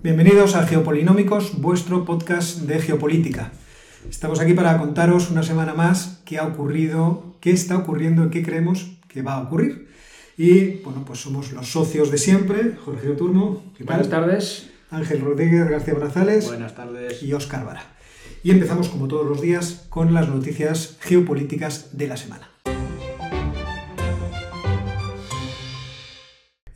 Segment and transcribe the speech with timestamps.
[0.00, 3.50] Bienvenidos a Geopolinómicos, vuestro podcast de geopolítica.
[4.08, 8.44] Estamos aquí para contaros una semana más qué ha ocurrido, qué está ocurriendo y qué
[8.44, 9.88] creemos que va a ocurrir.
[10.36, 13.64] Y bueno, pues somos los socios de siempre, Jorge Turmo.
[13.80, 14.70] Buenas tardes.
[14.92, 16.46] Ángel Rodríguez García Brazales.
[16.46, 17.20] Buenas tardes.
[17.20, 17.82] Y Óscar Vara.
[18.44, 22.48] Y empezamos como todos los días con las noticias geopolíticas de la semana.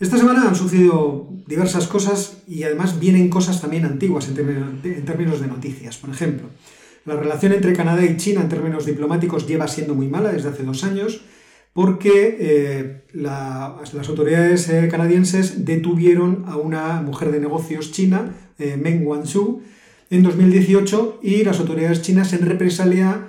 [0.03, 5.47] Esta semana han sucedido diversas cosas y además vienen cosas también antiguas en términos de
[5.47, 5.97] noticias.
[5.97, 6.49] Por ejemplo,
[7.05, 10.65] la relación entre Canadá y China en términos diplomáticos lleva siendo muy mala desde hace
[10.65, 11.21] dos años
[11.73, 19.07] porque eh, las autoridades eh, canadienses detuvieron a una mujer de negocios china, eh, Meng
[19.07, 19.63] Wanzhou,
[20.11, 23.29] en 2018 y las autoridades chinas en represalia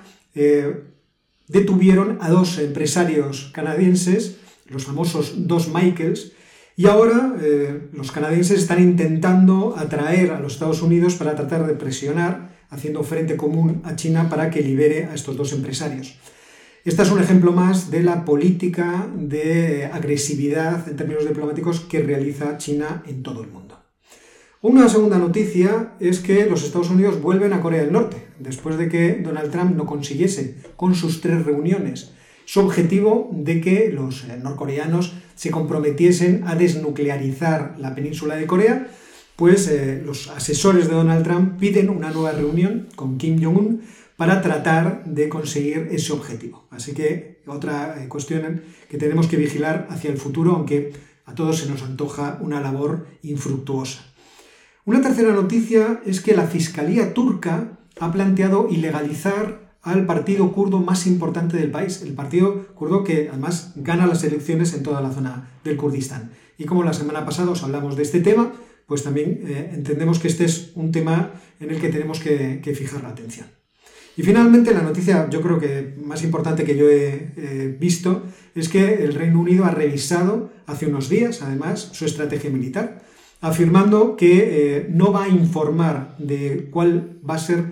[1.48, 6.34] detuvieron a dos empresarios canadienses, los famosos dos Michaels,
[6.76, 11.76] y ahora eh, los canadienses están intentando atraer a los Estados Unidos para tratar de
[11.76, 16.18] presionar, haciendo frente común a China para que libere a estos dos empresarios.
[16.86, 22.58] Este es un ejemplo más de la política de agresividad en términos diplomáticos que realiza
[22.58, 23.80] China en todo el mundo.
[24.62, 28.90] Una segunda noticia es que los Estados Unidos vuelven a Corea del Norte, después de
[28.90, 32.14] que Donald Trump no consiguiese, con sus tres reuniones,
[32.46, 38.88] su objetivo de que los norcoreanos se comprometiesen a desnuclearizar la península de Corea,
[39.36, 43.82] pues eh, los asesores de Donald Trump piden una nueva reunión con Kim Jong-un
[44.16, 46.68] para tratar de conseguir ese objetivo.
[46.70, 50.94] Así que otra eh, cuestión que tenemos que vigilar hacia el futuro, aunque
[51.26, 54.06] a todos se nos antoja una labor infructuosa.
[54.86, 61.06] Una tercera noticia es que la Fiscalía turca ha planteado ilegalizar al partido kurdo más
[61.06, 65.50] importante del país, el partido kurdo que además gana las elecciones en toda la zona
[65.64, 66.32] del Kurdistán.
[66.58, 68.54] Y como la semana pasada os hablamos de este tema,
[68.88, 73.04] pues también eh, entendemos que este es un tema en el que tenemos que, fijar
[73.04, 73.48] la atención.
[74.16, 78.24] Y finalmente, la noticia yo creo que más importante que yo he visto
[78.54, 83.02] es que el Reino Unido ha revisado hace unos días, además, su estrategia militar,
[83.42, 87.66] afirmando que eh, no va a informar de cuál va a ser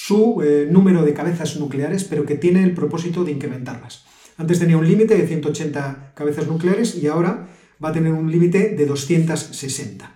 [0.00, 4.04] su eh, número de cabezas nucleares, pero que tiene el propósito de incrementarlas.
[4.36, 7.48] Antes tenía un límite de 180 cabezas nucleares y ahora
[7.82, 10.12] va a tener un límite de 260.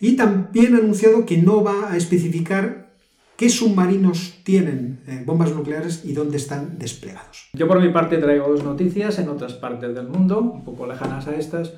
[0.00, 2.92] Y también ha anunciado que no va a especificar
[3.38, 7.48] qué submarinos tienen eh, bombas nucleares y dónde están desplegados.
[7.54, 11.26] Yo por mi parte traigo dos noticias en otras partes del mundo, un poco lejanas
[11.26, 11.72] a estas,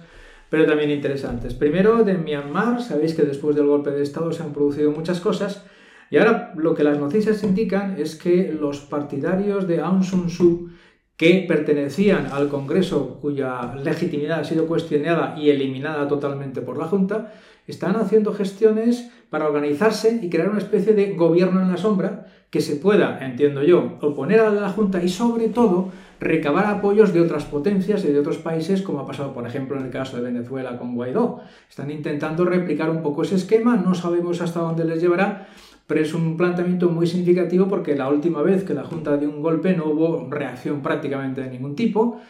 [0.50, 1.54] pero también interesantes.
[1.54, 5.62] Primero, de Myanmar, sabéis que después del golpe de Estado se han producido muchas cosas
[6.10, 10.70] y ahora lo que las noticias indican es que los partidarios de Aung San Suu
[11.16, 17.32] que pertenecían al Congreso cuya legitimidad ha sido cuestionada y eliminada totalmente por la Junta,
[17.66, 22.60] están haciendo gestiones para organizarse y crear una especie de gobierno en la sombra que
[22.60, 25.90] se pueda, entiendo yo, oponer a la Junta y sobre todo
[26.20, 29.86] recabar apoyos de otras potencias y de otros países, como ha pasado, por ejemplo, en
[29.86, 31.40] el caso de Venezuela con Guaidó.
[31.68, 35.48] Están intentando replicar un poco ese esquema, no sabemos hasta dónde les llevará,
[35.86, 39.42] pero es un planteamiento muy significativo porque la última vez que la Junta dio un
[39.42, 42.20] golpe no hubo reacción prácticamente de ningún tipo.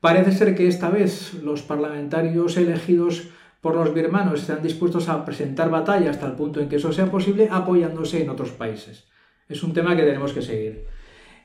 [0.00, 3.28] Parece ser que esta vez los parlamentarios elegidos
[3.60, 7.10] por los birmanos están dispuestos a presentar batalla hasta el punto en que eso sea
[7.10, 9.06] posible, apoyándose en otros países.
[9.48, 10.84] Es un tema que tenemos que seguir.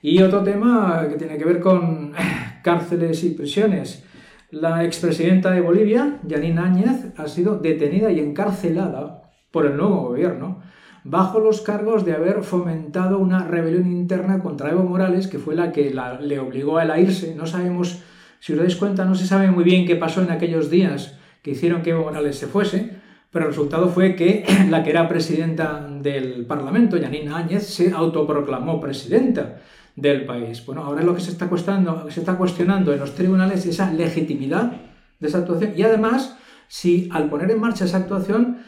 [0.02, 2.13] Y otro tema que tiene que ver con
[2.63, 4.03] cárceles y prisiones.
[4.52, 10.62] La expresidenta de Bolivia, Janine Áñez, ha sido detenida y encarcelada por el nuevo gobierno
[11.09, 15.72] bajo los cargos de haber fomentado una rebelión interna contra Evo Morales, que fue la
[15.72, 17.34] que le obligó a él irse.
[17.34, 18.03] No sabemos,
[18.40, 21.52] si os dais cuenta, no se sabe muy bien qué pasó en aquellos días que
[21.52, 22.92] hicieron que Evo Morales se fuese,
[23.31, 28.80] pero el resultado fue que la que era presidenta del Parlamento, Yanina Áñez, se autoproclamó
[28.80, 29.62] presidenta
[29.96, 30.64] del país.
[30.64, 33.91] Bueno, ahora lo que se está, cuestionando, se está cuestionando en los tribunales es esa
[33.91, 34.74] legitimidad
[35.20, 36.38] de esa actuación y además
[36.68, 38.59] si al poner en marcha esa actuación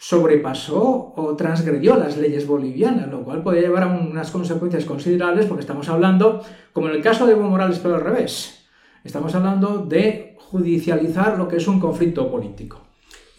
[0.00, 5.60] sobrepasó o transgredió las leyes bolivianas, lo cual podría llevar a unas consecuencias considerables porque
[5.60, 6.42] estamos hablando,
[6.72, 8.64] como en el caso de Evo Morales, pero al revés,
[9.04, 12.80] estamos hablando de judicializar lo que es un conflicto político.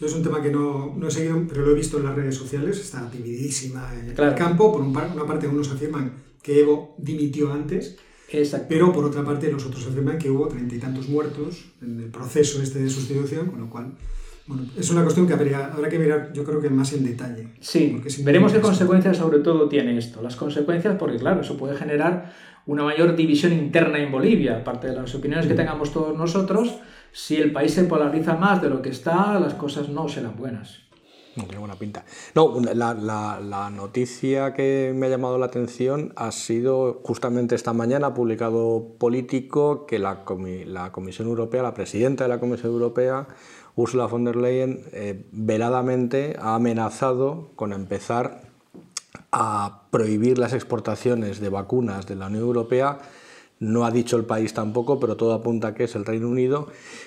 [0.00, 2.36] Es un tema que no, no, he seguido, pero lo he visto en las redes
[2.36, 4.72] sociales, está divididísima en el campo.
[4.72, 7.96] Por una parte, unos afirman que Evo dimitió antes,
[8.68, 12.10] pero por otra parte, los otros afirman que hubo treinta y tantos muertos en el
[12.10, 13.94] proceso este de sustitución, con lo cual
[14.52, 17.48] bueno, es una cuestión que habrá que mirar, yo creo que más en detalle.
[17.60, 20.20] Sí, veremos qué consecuencias sobre todo tiene esto.
[20.22, 22.32] Las consecuencias, porque claro, eso puede generar
[22.66, 26.78] una mayor división interna en Bolivia, aparte de las opiniones que tengamos todos nosotros.
[27.12, 30.82] Si el país se polariza más de lo que está, las cosas no serán buenas.
[31.34, 32.04] No tiene buena pinta.
[32.34, 38.08] No, la, la, noticia que me ha llamado la atención ha sido justamente esta mañana,
[38.08, 40.24] ha publicado Político, que la,
[40.66, 43.28] la, Comisión Europea, la presidenta de la Comisión Europea,
[43.74, 48.42] Ursula von der Leyen, eh, veladamente ha amenazado con empezar
[49.30, 52.98] a prohibir las exportaciones de vacunas de la Unión Europea
[53.62, 56.66] no ha dicho el país tampoco, pero todo apunta que es el Reino Unido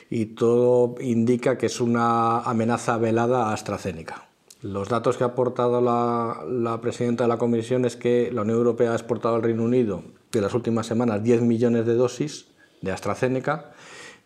[0.10, 4.30] y todo indica que es una amenaza velada a AstraZeneca.
[4.62, 8.94] Los datos que ha aportado la, presidenta de la Comisión es que la Unión Europea
[8.94, 12.48] ha exportado al Reino Unido de las últimas semanas 10 millones de dosis
[12.82, 13.74] de AstraZeneca,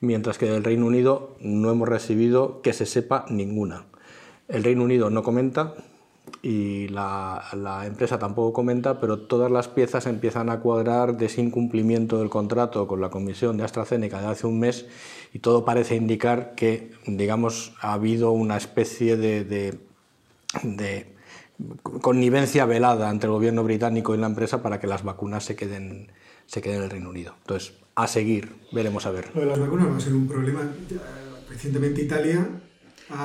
[0.01, 3.85] mientras que del Reino Unido no hemos recibido que se sepa ninguna.
[4.47, 5.75] El Reino Unido no comenta,
[6.41, 12.19] y la, empresa tampoco comenta, pero todas las piezas empiezan a cuadrar de ese incumplimiento
[12.19, 14.85] del contrato con la comisión de AstraZeneca de hace un mes
[15.33, 19.43] y todo parece indicar que, digamos, ha habido una especie de,
[20.63, 21.13] de,
[22.01, 26.11] connivencia velada entre el gobierno británico y la empresa para que las vacunas se queden,
[26.45, 27.35] se queden en el Reino Unido.
[27.41, 27.73] Entonces,
[28.03, 29.25] a seguir, veremos a ver.
[29.33, 30.61] Lo de las vacunas va a ser un problema.
[31.49, 32.47] Recientemente Italia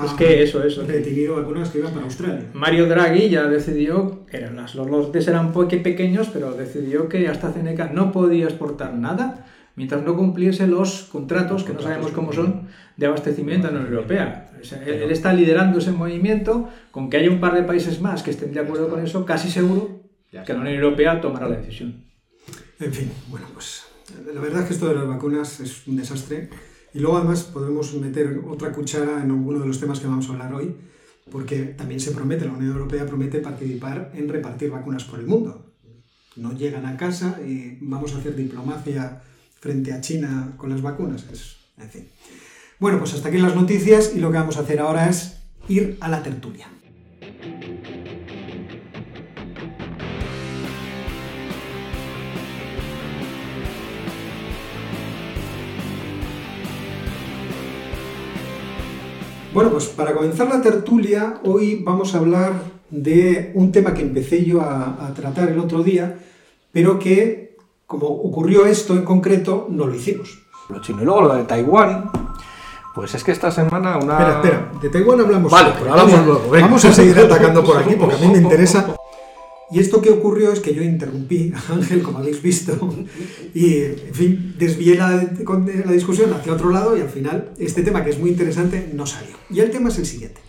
[0.05, 0.87] es que eso, eso.
[0.87, 2.47] Retenido vacunas que iban para Australia.
[2.55, 7.91] Mario Draghi ya decidió, eran las, los lotes eran pequeños, pero decidió que hasta AstraZeneca
[7.93, 13.07] no podía exportar nada mientras no cumpliese los contratos, que no sabemos cómo son, de
[13.07, 14.51] abastecimiento en la Unión Europea.
[14.87, 18.53] él, está liderando ese movimiento, con que haya un par de países más que estén
[18.53, 22.05] de acuerdo con eso, casi seguro que la Unión Europea tomará la decisión.
[22.81, 23.84] En fin, bueno, pues
[24.33, 26.49] la verdad es que esto de las vacunas es un desastre.
[26.93, 30.33] Y luego además podemos meter otra cuchara en alguno de los temas que vamos a
[30.33, 30.75] hablar hoy,
[31.31, 35.73] porque también se promete, la Unión Europea promete participar en repartir vacunas por el mundo.
[36.37, 39.23] No llegan a casa y vamos a hacer diplomacia
[39.61, 41.25] frente a China con las vacunas.
[41.79, 42.09] en fin.
[42.79, 45.39] Bueno, pues hasta aquí las noticias y lo que vamos a hacer ahora es
[45.69, 46.69] ir a la tertulia.
[59.55, 62.55] Bueno, pues para comenzar la tertulia, hoy vamos a hablar
[62.91, 66.19] de un tema que empecé yo a, tratar el otro día,
[66.73, 67.57] pero que,
[67.87, 70.43] como ocurrió esto en concreto, no lo hicimos.
[70.69, 71.03] Lo chino.
[71.03, 72.11] Y luego lo de Taiwán,
[72.97, 74.15] pues es que esta semana una...
[74.15, 75.53] Espera, espera, de Taiwán hablamos.
[75.53, 76.51] Vale, pues hablamos luego.
[76.51, 78.97] Vamos a seguir atacando por aquí porque a mí me interesa
[79.71, 82.95] y esto que ocurrió es que yo interrumpí a Ángel, como habéis visto,
[83.55, 88.05] y, en fin, desvié la, la, discusión hacia otro lado y al final este tema,
[88.05, 89.37] que es muy interesante, no salió.
[89.51, 90.41] Y el tema es el siguiente.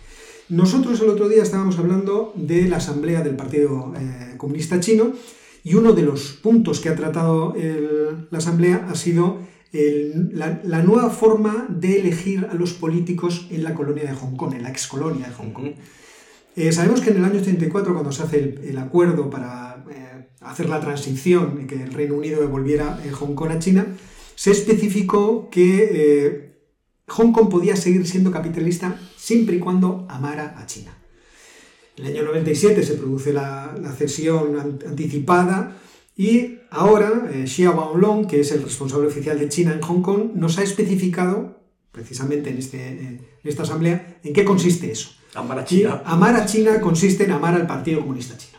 [0.48, 5.12] Nosotros el otro día estábamos hablando de la asamblea del Partido eh, Comunista Chino
[5.64, 7.52] y uno de los puntos que ha tratado
[8.30, 9.40] la asamblea ha sido
[9.72, 14.62] la, nueva forma de elegir a los políticos en la colonia de Hong Kong, en
[14.62, 15.72] la ex colonia de Hong Kong.
[16.56, 20.70] Eh, sabemos que en el año 84, cuando se hace el, acuerdo para eh, hacer
[20.70, 23.86] la transición y que el Reino Unido devolviera eh, Hong Kong a China,
[24.34, 26.54] se especificó que
[27.08, 30.96] Hong Kong podía seguir siendo capitalista siempre y cuando amara a China.
[31.98, 35.76] En el año 97 se produce la, cesión anticipada
[36.16, 40.58] y ahora Xia Long, que es el responsable oficial de China en Hong Kong, nos
[40.58, 41.60] ha especificado,
[41.92, 45.15] precisamente en, este, en esta asamblea, en qué consiste eso.
[45.36, 46.02] Amar a China.
[46.04, 48.58] amar a China consiste en amar al Partido Comunista Chino.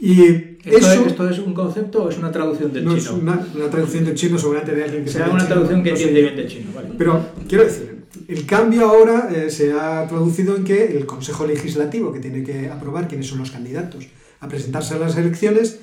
[0.00, 3.02] Y ¿Esto, eso, es, ¿Esto, es, un concepto o es una traducción del no chino?
[3.02, 6.22] Es una, una, traducción del chino seguramente de alguien que sea una traducción que entiende
[6.22, 6.90] bien del chino, vale.
[6.96, 12.12] Pero quiero decir, el cambio ahora eh, se ha traducido en que el Consejo Legislativo,
[12.12, 14.06] que tiene que aprobar quiénes son los candidatos
[14.40, 15.80] a presentarse a las elecciones,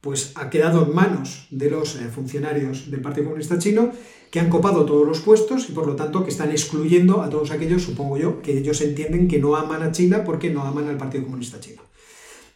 [0.00, 3.92] pues ha quedado en manos de los eh, funcionarios del Partido Comunista Chino
[4.30, 7.50] que han copado todos los puestos y por lo tanto que están excluyendo a todos
[7.50, 10.96] aquellos, supongo yo, que ellos entienden que no aman a China porque no aman al
[10.96, 11.82] Partido Comunista Chino.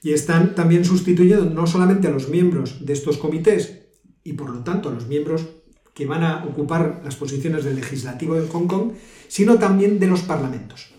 [0.02, 3.80] Y están también sustituyendo no solamente a los miembros de estos comités
[4.22, 5.46] y por lo tanto a los miembros
[5.94, 8.92] que van a ocupar las posiciones del legislativo de Hong Kong,
[9.28, 10.94] sino también de los parlamentos.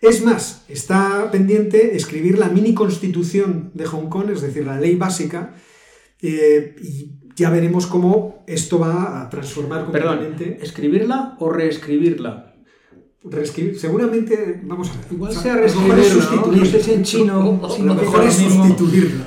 [0.00, 4.96] Es más, está pendiente escribir la mini constitución de Hong Kong, es decir, la ley
[4.96, 5.54] básica,
[6.20, 6.76] eh,
[7.36, 10.44] ya veremos cómo esto va a transformar completamente.
[10.44, 12.54] Perdón, ¿escribirla o reescribirla?
[13.24, 15.06] Reescribir, seguramente, vamos a ver.
[15.10, 16.46] Igual sea reescribirla, ¿no?
[16.46, 17.60] no sé si en chino.
[17.80, 19.24] lo mejor es sustituirla.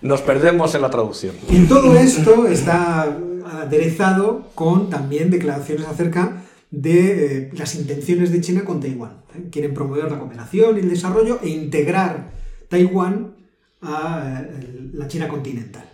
[0.00, 1.34] Nos perdemos en la traducción.
[1.48, 8.64] Y todo esto está aderezado con también declaraciones acerca de eh, las intenciones de China
[8.64, 9.22] con Taiwán.
[9.34, 9.48] ¿eh?
[9.50, 12.32] Quieren promover la cooperación y el desarrollo e integrar
[12.68, 13.34] Taiwán
[13.80, 15.93] a eh, la China continental.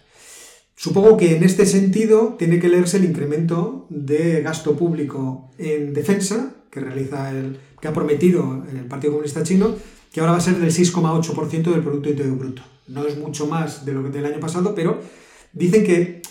[0.80, 6.54] Supongo que en este sentido tiene que leerse el incremento de gasto público en defensa
[6.70, 9.74] que realiza el que ha prometido el Partido Comunista Chino
[10.10, 12.62] que ahora va a ser del 6,8% del Producto Interior Bruto.
[12.88, 15.02] No es mucho más de lo que del año pasado, pero
[15.52, 16.22] dicen que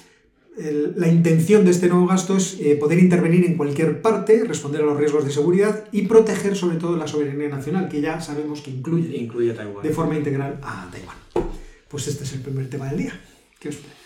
[0.95, 4.85] la intención de este nuevo gasto es eh, poder intervenir en cualquier parte, responder a
[4.85, 8.71] los riesgos de seguridad y proteger sobre todo la soberanía nacional, que ya sabemos que
[8.71, 9.83] incluye, incluye Taiwán.
[9.83, 11.17] de forma integral a Taiwán.
[11.87, 13.21] Pues este es el primer tema del día.
[13.59, 13.98] ¿Qué os parece?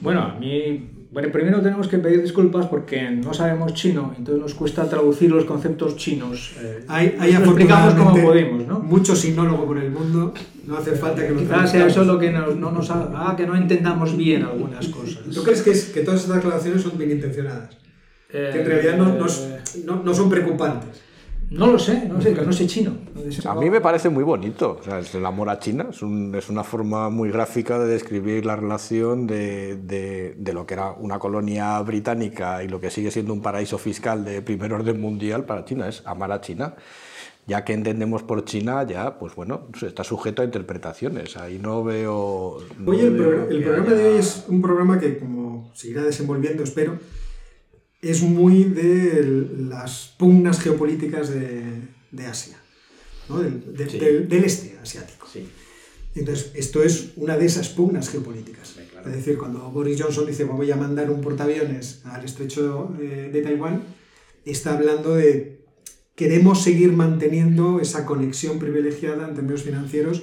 [0.00, 4.54] Bueno, a mí bueno, primero tenemos que pedir disculpas porque no sabemos chino, entonces nos
[4.54, 6.52] cuesta traducir los conceptos chinos.
[6.60, 8.78] Eh, hay, hay explicamos como podemos, ¿no?
[8.78, 10.32] Mucho sinólogo por el mundo,
[10.66, 13.56] no hace falta que nos Quizás sea eso lo que no nos haga que no
[13.56, 15.24] entendamos bien algunas cosas.
[15.34, 17.76] ¿Tú crees que, es, que todas estas aclaraciones son bien intencionadas?
[18.30, 19.26] que en realidad no, no,
[19.84, 21.02] no, no son preocupantes.
[21.50, 22.92] No lo sé, no sé, que no sé chino.
[23.44, 24.78] A mí me parece muy bonito.
[24.80, 28.54] O sea, el amor a China es, es, una forma muy gráfica de describir la
[28.54, 33.32] relación de, de, de, lo que era una colonia británica y lo que sigue siendo
[33.32, 35.88] un paraíso fiscal de primer orden mundial para China.
[35.88, 36.76] Es amar a China.
[37.48, 41.36] Ya que entendemos por China, ya, pues bueno, está sujeto a interpretaciones.
[41.36, 42.58] Ahí no veo.
[42.86, 43.16] Oye, el,
[43.50, 46.96] el programa de hoy es un programa que, como seguirá desenvolviendo, espero
[48.02, 52.56] es muy de las pugnas geopolíticas de, Asia,
[53.28, 55.26] del, este asiático.
[56.14, 58.76] Entonces, esto es una de esas pugnas geopolíticas.
[59.06, 63.82] Es decir, cuando Boris Johnson dice voy a mandar un portaaviones al estrecho de Taiwán,
[64.44, 65.60] está hablando de
[66.14, 70.22] queremos seguir manteniendo esa conexión privilegiada en términos financieros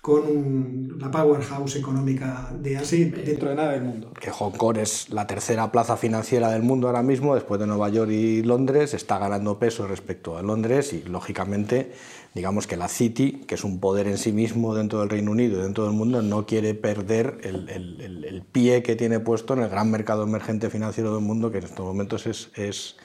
[0.00, 4.12] con la powerhouse económica de Asia dentro de nada del mundo.
[4.18, 7.90] Que Hong Kong es la tercera plaza financiera del mundo ahora mismo, después de Nueva
[7.90, 11.92] York y Londres, está ganando peso respecto a Londres y, lógicamente,
[12.34, 15.58] digamos que la City, que es un poder en sí mismo dentro del Reino Unido
[15.58, 19.60] y dentro del mundo, no quiere perder el, el, el, pie que tiene puesto en
[19.60, 22.96] el gran mercado emergente financiero del mundo, que en estos momentos es, es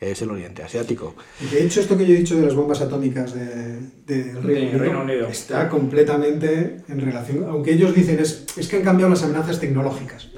[0.00, 1.14] es el Oriente Asiático.
[1.50, 5.28] De hecho, esto que yo he dicho de las bombas atómicas del de, Reino, Unido
[5.28, 10.28] está completamente en relación, aunque ellos dicen es, es que han cambiado las amenazas tecnológicas.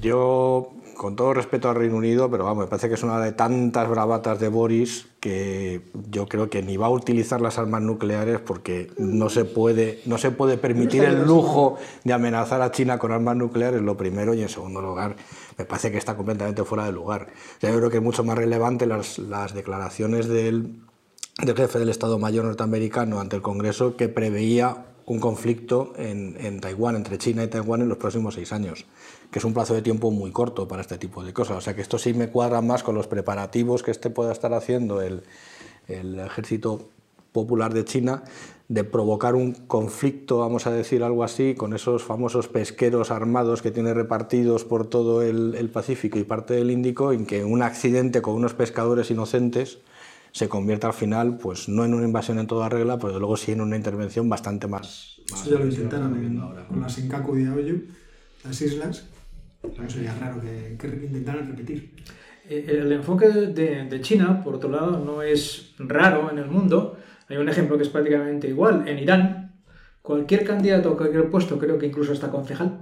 [0.00, 3.32] Yo con todo respeto al Reino Unido, pero vamos, me parece que es una de
[3.32, 8.38] tantas bravatas de Boris que yo creo que ni va a utilizar las armas nucleares
[8.38, 13.12] porque no se puede, no se puede permitir el lujo de amenazar a China con
[13.12, 15.16] armas nucleares, lo primero, y en segundo lugar,
[15.60, 17.28] me parece que está completamente fuera de lugar.
[17.60, 19.18] yo creo que es mucho más relevante las,
[19.54, 20.80] declaraciones del,
[21.38, 27.18] jefe del Estado Mayor norteamericano ante el Congreso que preveía un conflicto en, Taiwán, entre
[27.18, 28.86] China y Taiwán en los próximos seis años,
[29.30, 31.58] que es un plazo de tiempo muy corto para este tipo de cosas.
[31.58, 34.54] O sea que esto sí me cuadra más con los preparativos que este pueda estar
[34.54, 35.22] haciendo el
[35.88, 36.88] ejército
[37.32, 38.22] popular de China
[38.70, 43.72] de provocar un conflicto, vamos a decir algo así, con esos famosos pesqueros armados que
[43.72, 48.22] tiene repartidos por todo el, el Pacífico y parte del Índico, en que un accidente
[48.22, 49.80] con unos pescadores inocentes
[50.30, 53.50] se convierta al final, pues no en una invasión en toda regla, pero luego sí
[53.50, 55.16] en una intervención bastante más.
[55.26, 57.88] Eso ya lo intentaron con la Senkaku y Aoyu,
[58.44, 59.08] las islas.
[59.64, 61.92] No sería raro que, que intentaran repetir.
[62.48, 66.96] Eh, el enfoque de, de, China, por otro lado, no es raro en el mundo.
[67.30, 68.86] Hay un ejemplo que es prácticamente igual.
[68.88, 69.52] En Irán,
[70.02, 72.80] cualquier candidato a cualquier puesto, creo que incluso hasta concejal,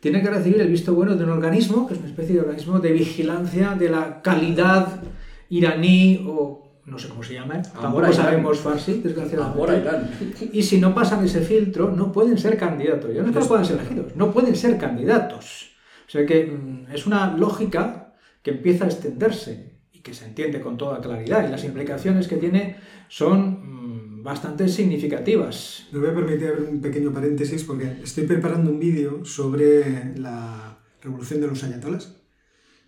[0.00, 2.80] tiene que recibir el visto bueno de un organismo, que es una especie de organismo
[2.80, 5.00] de vigilancia de la calidad
[5.48, 10.50] iraní o no sé cómo se llama, tampoco sabemos farsi, desgraciadamente.
[10.52, 13.14] Y si no pasan ese filtro, no pueden ser candidatos.
[13.14, 15.70] Ya no es que no puedan ser elegidos, no pueden ser candidatos.
[16.06, 19.73] O sea que mm, es una lógica que empieza a extenderse
[20.04, 21.48] que se entiende con toda claridad.
[21.48, 22.76] Y las implicaciones que tiene
[23.08, 25.88] son mm, bastante significativas.
[25.90, 30.78] Me voy a permitir abrir un pequeño paréntesis porque estoy preparando un vídeo sobre la
[31.02, 32.14] revolución de los ayatolas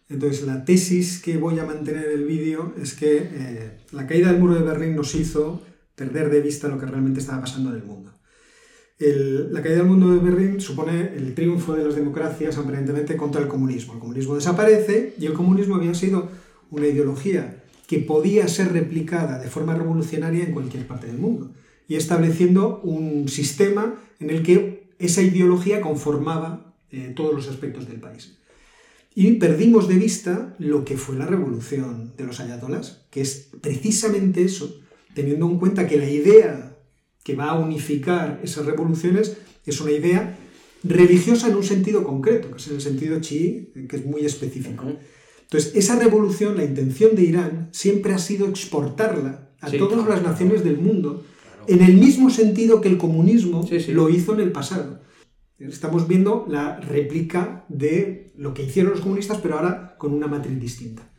[0.09, 4.31] entonces, la tesis que voy a mantener en el vídeo es que eh, la caída
[4.31, 5.63] del muro de Berlín nos hizo
[5.97, 8.13] perder de vista lo que realmente estaba pasando en el mundo.
[8.99, 13.49] la caída del mundo de Berlín supone el triunfo de las democracias aparentemente contra el
[13.49, 13.95] comunismo.
[13.95, 16.29] El comunismo desaparece y el comunismo había sido
[16.71, 21.53] una ideología que podía ser replicada de forma revolucionaria en cualquier parte del mundo
[21.89, 28.01] y estableciendo un sistema en el que esa ideología conformaba eh, todos los aspectos del
[28.01, 28.37] país.
[29.15, 34.45] Y perdimos de vista lo que fue la revolución de los ayatolas, que es precisamente
[34.45, 34.81] eso,
[35.15, 36.77] teniendo en cuenta que la idea
[37.25, 40.39] que va a unificar esas revoluciones es una idea
[40.85, 44.85] religiosa en un sentido concreto, que es en el sentido chií, que es muy específico.
[45.47, 50.65] Entonces, esa revolución, la intención de Irán, siempre ha sido exportarla a todas las naciones
[50.65, 51.25] del mundo,
[51.69, 53.62] en el mismo sentido que el comunismo
[53.95, 55.00] lo hizo en el pasado.
[55.59, 60.61] Estamos viendo la réplica de lo que hicieron los comunistas, pero ahora con una matriz
[60.61, 61.11] distinta.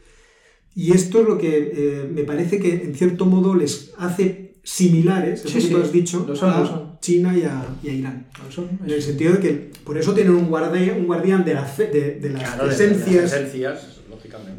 [0.75, 5.41] Y esto es lo que eh, me parece que en cierto modo les hace similares,
[5.41, 7.00] Sí, tú has dicho, lo son, a lo son.
[7.01, 8.27] China y a, y a Irán.
[8.50, 11.63] Son- En el sentido de que por eso tienen un, guardia- un guardián de, la
[11.65, 13.34] fe- de, de las Claro, de- de las esencias.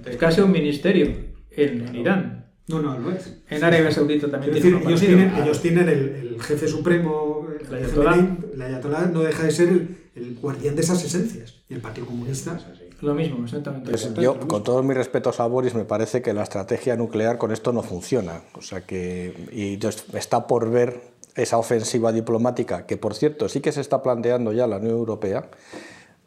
[0.04, 1.06] Es casi un ministerio
[1.50, 2.46] en, en Irán.
[2.68, 3.38] No, no, lo es.
[3.48, 5.98] En Arabia Saudita también tiene decir, ellos tienen, ellos tienen el,
[6.34, 8.28] el jefe supremo, el, ayatolá.
[8.52, 11.62] El ayatolá no deja de ser el, el guardián de esas esencias.
[11.68, 12.58] Y el Partido Comunista.
[13.00, 13.90] Lo mismo, exactamente.
[13.90, 17.52] Pues yo, con todos mis respetos a Boris, me parece que la estrategia nuclear con
[17.52, 18.42] esto no funciona.
[18.54, 19.78] O sea que y
[20.16, 21.00] está por ver
[21.36, 25.48] esa ofensiva diplomática, que por cierto sí que se está planteando ya la Unión Europea,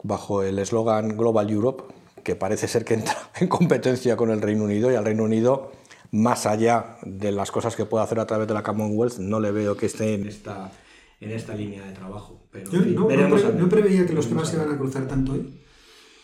[0.02, 1.84] bajo el eslogan Global Europe,
[2.22, 5.72] que parece ser que entra en competencia con el Reino Unido y al Reino Unido,
[6.10, 9.50] más allá de las cosas que puede hacer a través de la Commonwealth, no le
[9.50, 10.70] veo que esté en esta,
[11.20, 12.40] en esta línea de trabajo.
[12.50, 15.32] Pero, Yo no, no, pre- no preveía que los temas se iban a cruzar tanto
[15.32, 15.58] hoy.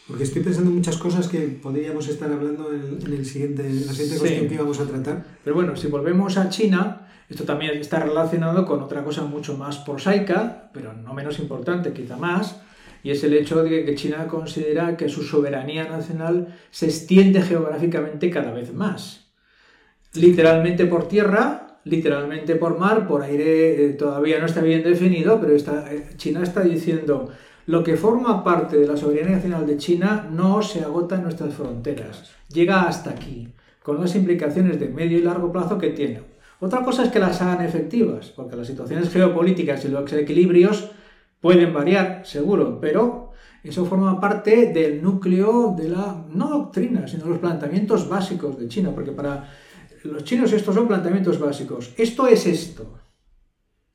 [0.07, 3.87] Porque estoy pensando en muchas cosas que podríamos estar hablando en, en el siguiente, en
[3.87, 4.21] la siguiente Sí.
[4.21, 5.25] cuestión que íbamos a tratar.
[5.45, 9.77] Pero bueno, si volvemos a China, esto también está relacionado con otra cosa mucho más
[9.79, 12.57] prosaica, pero no menos importante, quizá más,
[13.03, 18.31] y es el hecho de que China considera que su soberanía nacional se extiende geográficamente
[18.31, 19.31] cada vez más.
[20.15, 25.55] Literalmente por tierra, literalmente por mar, por aire eh, todavía no está bien definido, pero
[25.55, 27.31] eh, China está diciendo
[27.67, 31.53] lo que forma parte de la soberanía nacional de China no se agota en nuestras
[31.55, 33.49] fronteras, llega hasta aquí,
[33.83, 36.23] con las implicaciones de medio y largo plazo que tiene.
[36.61, 40.91] Otra cosa es que las hagan efectivas, porque las situaciones geopolíticas y los equilibrios
[41.41, 43.31] pueden variar, seguro, pero
[43.63, 48.93] eso forma parte del núcleo de la, no doctrina, sino los planteamientos básicos de China,
[48.95, 49.51] porque para
[50.05, 51.93] los chinos estos son planteamientos básicos.
[51.97, 52.99] Esto es esto.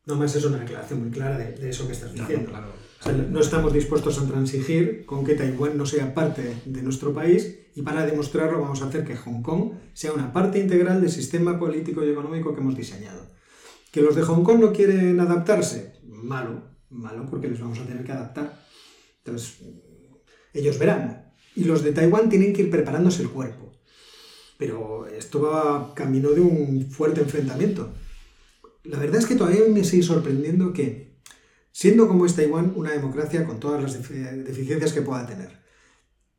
[0.05, 2.49] No más es una declaración muy clara de, de eso que estás No, diciendo.
[2.51, 2.67] claro.
[2.99, 7.13] O sea, no estamos dispuestos a transigir con que Taiwán no sea parte de nuestro
[7.13, 11.09] país y para demostrarlo vamos a hacer que Hong Kong sea una parte integral del
[11.09, 13.27] sistema político y económico que hemos diseñado.
[13.91, 15.95] ¿Que los de Hong Kong no quieren adaptarse?
[16.05, 16.61] Malo,
[16.93, 18.65] malo porque les vamos a tener que adaptar.
[19.25, 19.57] Entonces,
[20.53, 21.33] ellos verán.
[21.55, 23.71] Y los de Taiwán tienen que ir preparándose el cuerpo.
[24.57, 27.93] Pero esto va camino de un fuerte enfrentamiento.
[28.83, 31.13] La verdad es que todavía me sigue sorprendiendo que
[31.71, 35.63] siendo como es Taiwán una democracia con todas las defi- deficiencias que pueda tener.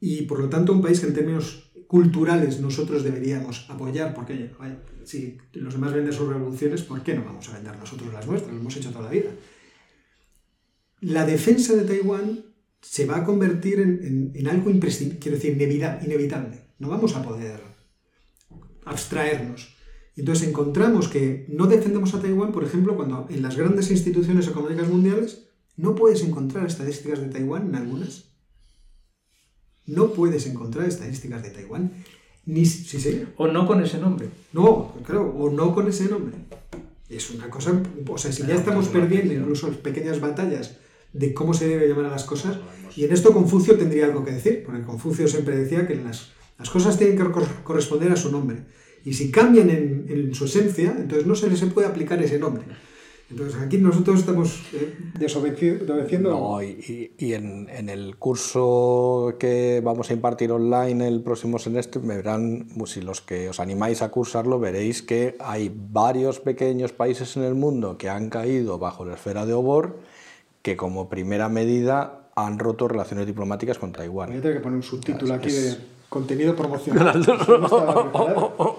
[0.01, 4.77] Y por lo tanto un país que en términos culturales nosotros deberíamos apoyar, porque oye,
[5.05, 8.53] si los demás venden sus revoluciones, ¿por qué no vamos a vender nosotros las nuestras?
[8.53, 9.31] Lo hemos hecho toda la vida.
[11.01, 12.45] La defensa de Taiwán
[12.81, 16.61] se va a convertir en, en- en algo imprescindible, quiero decir, inevita- inevitable.
[16.79, 17.61] No vamos a poder
[18.85, 19.75] abstraernos.
[20.17, 24.89] Entonces encontramos que no defendemos a Taiwán, por ejemplo, cuando en las grandes instituciones económicas
[24.89, 28.27] mundiales no puedes encontrar estadísticas de Taiwán en algunas.
[29.87, 31.93] No puedes encontrar estadísticas de Taiwán.
[32.47, 33.25] Ni sí, sí.
[33.37, 34.29] O no con ese nombre.
[34.53, 36.37] No, claro, o no con ese nombre.
[37.09, 40.77] Es una cosa, o sea, si ya estamos perdiendo incluso pequeñas batallas
[41.15, 42.59] de cómo se debe llamar a las cosas,
[42.95, 46.69] y en esto Confucio tendría algo que decir, porque Confucio siempre decía que las, las
[46.69, 48.65] cosas tienen que cor- corresponder a su nombre.
[49.05, 52.65] Y si cambian en, en su esencia, entonces no se les puede aplicar ese nombre.
[53.31, 56.31] Entonces aquí nosotros estamos eh, desobedeci- desobedeciendo.
[56.31, 56.67] No, y,
[57.19, 62.17] y- y en, en el curso que vamos a impartir online el próximo semestre, me
[62.17, 67.45] verán, si los que os animáis a cursarlo, veréis que hay varios pequeños países en
[67.45, 70.01] el mundo que han caído bajo la esfera de Obor,
[70.65, 74.29] que como primera medida han roto relaciones diplomáticas con Voy a Taiwán.
[74.41, 77.21] tener que poner un subtítulo Es- aquí es- de contenido promocional.
[77.27, 77.35] No
[77.67, 78.79] estaba preparado.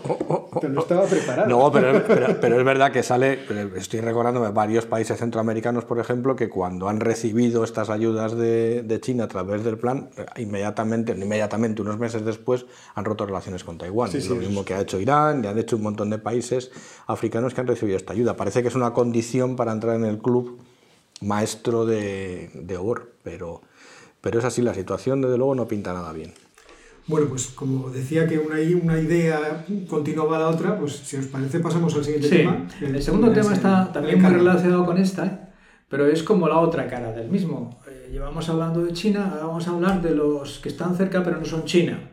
[0.67, 1.47] No estaba preparado.
[1.47, 3.39] No, pero, pero- pero es verdad que sale,
[3.75, 8.99] estoy recordándome varios países centroamericanos, por ejemplo, que cuando han recibido estas ayudas de, de
[8.99, 14.09] China a través del plan, inmediatamente, inmediatamente, unos meses después, han roto relaciones con Taiwán.
[14.09, 16.17] Sí, Es sí, lo mismo que ha hecho Irán, y han hecho un montón de
[16.17, 16.71] países
[17.05, 18.35] africanos que han recibido esta ayuda.
[18.35, 20.57] Parece que es una condición para entrar en el club
[21.21, 23.61] maestro de, de Obor, pero,
[24.21, 26.33] pero es así, la situación desde luego no pinta nada bien.
[27.07, 31.59] Bueno, pues como decía que una, una idea continuaba la otra, pues si os parece
[31.59, 32.67] pasamos al siguiente Sí, tema.
[32.79, 35.39] que el segundo tema el- está el también muy relacionado con esta, ¿eh?
[35.87, 37.79] pero es como la otra cara del mismo.
[37.87, 41.37] Eh, llevamos hablando de China, ahora vamos a hablar de los que están cerca pero
[41.37, 42.09] no son China.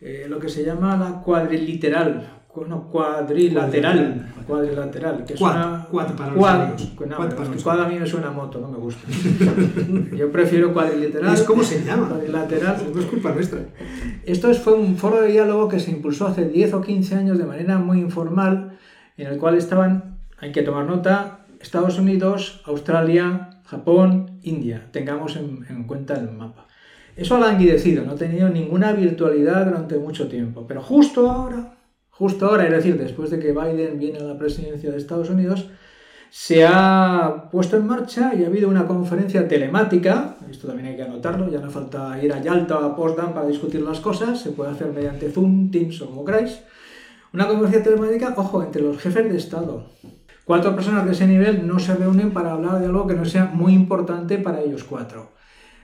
[0.00, 6.14] Eh, lo que se llama la cuadriliteral, cu- no, cuadrilateral, cuadrilateral, que es Quad, quad
[6.16, 8.30] para los quad, que no, Quad para que los quad a mí me suena a
[8.32, 9.00] moto, no me gusta.
[10.16, 11.34] Yo prefiero cuadriliteral.
[11.34, 12.08] Es como se llama.
[12.08, 12.76] Cuadrilateral.
[12.94, 13.60] No es culpa nuestra.
[14.24, 17.38] Esto es- fue un foro de diálogo que se impulsó hace 10 o 15 años
[17.38, 18.78] de manera muy informal,
[19.16, 24.88] en el cual estaban, hay que tomar nota, Estados Unidos, Australia, Japón, India.
[24.92, 26.66] Tengamos en, en cuenta el mapa.
[27.16, 30.64] Eso ha languidecido, no ha tenido ninguna virtualidad durante mucho tiempo.
[30.68, 31.74] Pero justo ahora,
[32.18, 35.68] justo ahora, es decir, después de que Biden viene a la presidencia de Estados Unidos,
[36.30, 41.02] se ha puesto en marcha y ha habido una conferencia telemática, esto también hay que
[41.02, 44.50] anotarlo, ya no falta ir a Yalta o a Potsdam para discutir las cosas, se
[44.50, 46.58] puede hacer mediante Zoom, Teams o como queráis,
[47.32, 49.86] una conferencia telemática, ojo, entre los jefes de Estado.
[50.44, 53.44] Cuatro personas de ese nivel no se reúnen para hablar de algo que no sea
[53.44, 55.30] muy importante para ellos cuatro.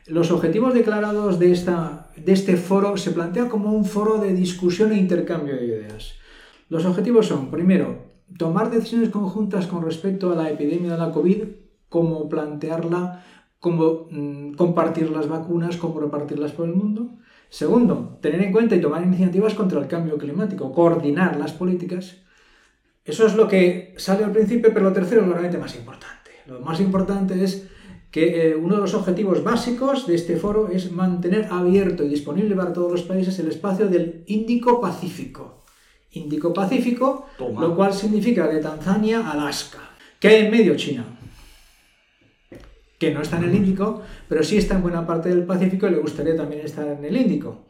[0.06, 4.92] Los objetivos declarados de, esta, de este foro se plantean como un foro de discusión
[4.92, 6.23] e intercambio de ideas.
[6.68, 11.44] Los objetivos son, primero, tomar decisiones conjuntas con respecto a la epidemia de la COVID,
[11.88, 13.24] cómo plantearla,
[13.60, 17.18] cómo mm, compartir las vacunas, cómo repartirlas por el mundo.
[17.48, 22.16] Segundo, tener en cuenta y tomar iniciativas contra el cambio climático, coordinar las políticas.
[23.04, 26.30] Eso es lo que sale al principio, pero lo tercero es lo realmente más importante.
[26.46, 27.68] Lo más importante es
[28.10, 32.54] que eh, uno de los objetivos básicos de este foro es mantener abierto y disponible
[32.54, 35.63] para todos los países el espacio del Índico-Pacífico.
[36.14, 39.78] Índico-Pacífico, lo cual significa de Tanzania a Alaska.
[40.18, 41.04] ¿Qué hay en medio China?
[42.98, 45.90] Que no está en el Índico, pero sí está en buena parte del Pacífico y
[45.90, 47.66] le gustaría también estar en el Índico.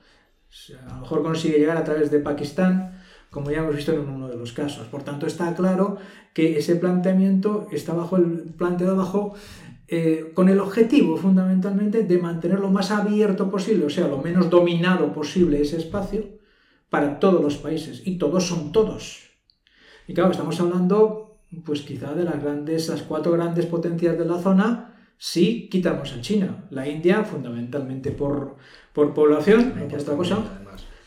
[0.86, 4.28] A lo mejor consigue llegar a través de Pakistán, como ya hemos visto en uno
[4.28, 4.86] de los casos.
[4.86, 5.96] Por tanto, está claro
[6.32, 9.34] que ese planteamiento está bajo el, planteado bajo
[9.88, 14.48] eh, con el objetivo fundamentalmente de mantener lo más abierto posible, o sea, lo menos
[14.48, 16.24] dominado posible ese espacio,
[16.90, 19.30] para todos los países y todos son todos.
[20.06, 24.38] Y claro, estamos hablando pues quizá de las grandes, las cuatro grandes potencias de la
[24.38, 28.56] zona, si quitamos a China, la India fundamentalmente por,
[28.92, 30.38] por población, por otra cosa,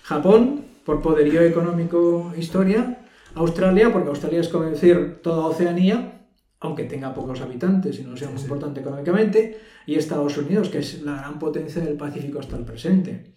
[0.04, 6.17] Japón por poderío económico historia, Australia, porque Australia es como decir toda Oceanía,
[6.60, 11.02] aunque tenga pocos habitantes y no sea muy importante económicamente, y Estados Unidos, que es
[11.04, 13.34] la gran potencia del Pacífico hasta el presente.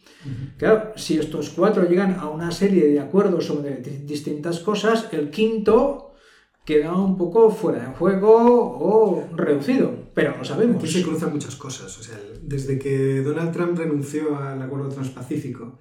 [0.57, 6.15] Claro, si estos cuatro llegan a una serie de acuerdos sobre distintas cosas, el quinto
[6.65, 10.83] queda un poco fuera de juego o reducido, pero no sabemos.
[10.83, 11.99] Aquí se cruzan muchas cosas.
[11.99, 15.79] O sea, desde que Donald Trump renunció al acuerdo transpacífico,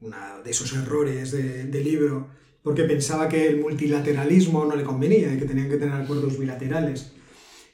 [0.00, 2.28] uno de esos errores de, de libro
[2.64, 7.12] porque pensaba que el multilateralismo no le convenía y que tenían que tener acuerdos bilaterales.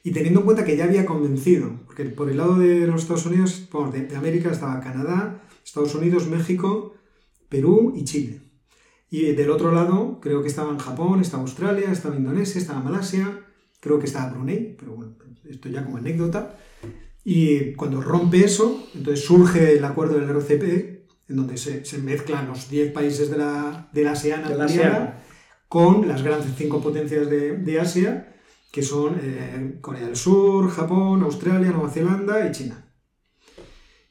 [0.03, 3.25] Y teniendo en cuenta que ya había convencido, porque por el lado de los Estados
[3.25, 6.93] Unidos, de, América estaba Canadá, Estados Unidos, México,
[7.47, 8.41] Perú y Chile.
[9.09, 13.45] Y del otro lado, creo que estaban Japón, estaba Australia, estaba Indonesia, estaba Malasia,
[13.79, 15.15] creo que estaba Brunei, pero bueno,
[15.49, 16.57] esto ya como anécdota.
[17.23, 21.00] Y cuando rompe eso, entonces surge el acuerdo del RCP,
[21.31, 24.43] en donde se, mezclan los 10 países de la, de la ASEAN,
[25.69, 28.35] con las grandes cinco potencias de, Asia,
[28.69, 32.85] que son eh, Corea del Sur, Japón, Australia, Nueva Zelanda y China.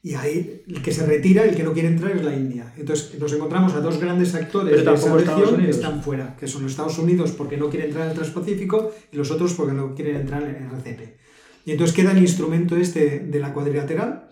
[0.01, 2.73] Y ahí el que se retira, el que no quiere entrar es la India.
[2.75, 6.63] Entonces nos encontramos a dos grandes actores de esa región que están fuera, que son
[6.63, 9.93] los Estados Unidos porque no quieren entrar en el Transpacífico y los otros porque no
[9.93, 11.19] quieren entrar en el RCP.
[11.65, 14.29] Y entonces queda el instrumento este de la cuadrilateral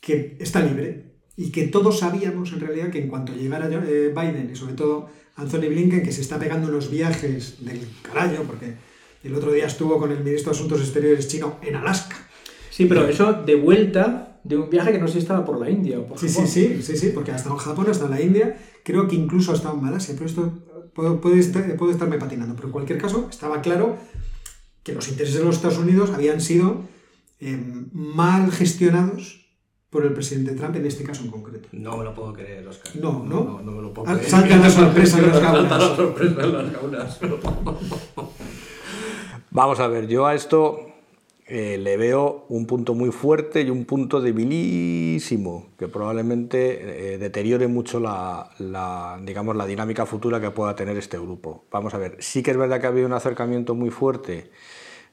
[0.00, 4.50] que está libre y que todos sabíamos en realidad que en cuanto llegara eh, Biden
[4.52, 8.74] y sobre todo Anthony Blinken, que se está pegando los viajes del carajo, porque
[9.24, 12.16] el otro día estuvo con el ministro de Asuntos Exteriores chino en Alaska.
[12.70, 15.70] Sí, pero eso de vuelta de un viaje que no sé si estaba por la
[15.70, 18.12] India o por sí, Sí, sí, sí, sí, porque ha estado en Japón, ha estado
[18.12, 20.52] en la India, creo que incluso ha estado en Malasia, pero esto
[20.92, 22.54] puede, puede, estarme patinando.
[22.54, 23.96] Pero en cualquier caso, estaba claro
[24.82, 26.82] que los intereses de los Estados Unidos habían sido
[27.40, 27.58] eh,
[27.92, 29.41] mal gestionados
[29.92, 31.68] por el presidente Trump en este caso en concreto.
[31.72, 32.96] No me lo puedo creer, Oscar.
[32.96, 33.60] No, no.
[33.62, 34.30] No, me lo puedo ah, creer.
[34.30, 37.20] Salta la sorpresa en las Salta la sorpresa en las gaunas.
[39.50, 40.86] Vamos a ver, yo a esto
[41.46, 47.68] eh, le veo un punto muy fuerte y un punto debilísimo que probablemente eh, deteriore
[47.68, 51.66] mucho la, la, digamos, la dinámica futura que pueda tener este grupo.
[51.70, 54.50] Vamos a ver, sí que es verdad que ha habido un acercamiento muy fuerte,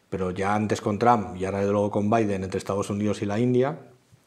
[0.09, 3.39] pero ya antes con Trump y ahora luego con Biden entre Estados Unidos y la
[3.39, 3.77] India,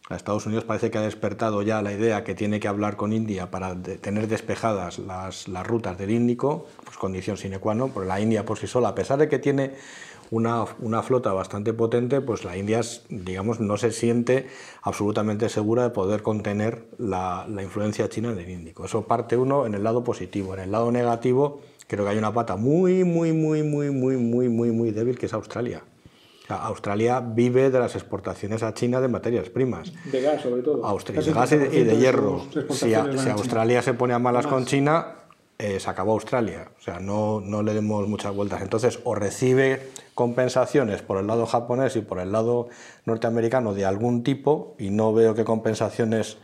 [0.09, 3.13] a Estados Unidos parece que ha despertado ya la idea que tiene que hablar con
[3.13, 8.09] India para tener despejadas las, las, rutas del Índico, pues condición sine qua non, porque
[8.09, 9.73] la India por sí sola, a pesar de que tiene
[10.31, 14.49] una, una, flota bastante potente, pues la India, digamos, no se siente
[14.83, 18.87] absolutamente segura de poder contener la, la influencia china en el Índico.
[18.87, 20.55] Eso parte uno en el lado positivo.
[20.55, 24.49] En el lado negativo, creo que hay una pata muy, muy, muy, muy, muy, muy,
[24.49, 25.83] muy, muy débil, que es Australia.
[26.49, 29.93] Australia vive de las exportaciones a China de materias primas.
[30.11, 30.85] De gas, sobre todo.
[30.85, 32.47] Austria, de gas y de, hierro.
[32.71, 35.15] Si, Australia se pone a malas con China,
[35.59, 36.71] eh, se acabó Australia.
[36.79, 38.61] O sea, no, no le demos muchas vueltas.
[38.63, 42.69] Entonces, o recibe compensaciones por el lado japonés y por el lado
[43.07, 46.39] norteamericano de algún tipo, y no veo qué compensaciones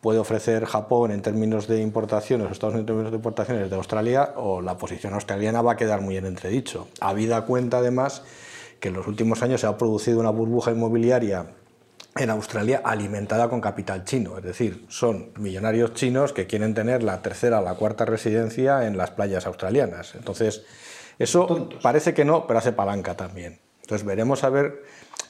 [0.00, 3.76] puede ofrecer Japón en términos de importaciones, o Estados Unidos en términos de importaciones de
[3.76, 6.88] Australia, o la posición australiana va a quedar muy en entredicho.
[7.00, 8.22] Habida cuenta, además,
[8.84, 11.46] que en los últimos años se ha producido una burbuja inmobiliaria
[12.16, 17.22] en Australia alimentada con capital chino, es decir, son millonarios chinos que quieren tener la
[17.22, 20.14] tercera o la cuarta residencia en las playas australianas.
[20.16, 20.66] Entonces,
[21.18, 23.58] eso parece que no, pero hace palanca también.
[23.80, 24.82] Entonces, veremos a ver,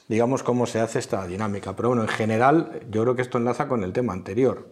[0.09, 1.77] digamos, cómo se hace esta dinámica.
[1.77, 4.67] Pero bueno, en general, yo creo que esto enlaza con el tema anterior.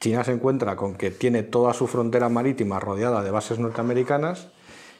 [0.00, 4.48] China se encuentra con que tiene toda su frontera marítima rodeada de bases norteamericanas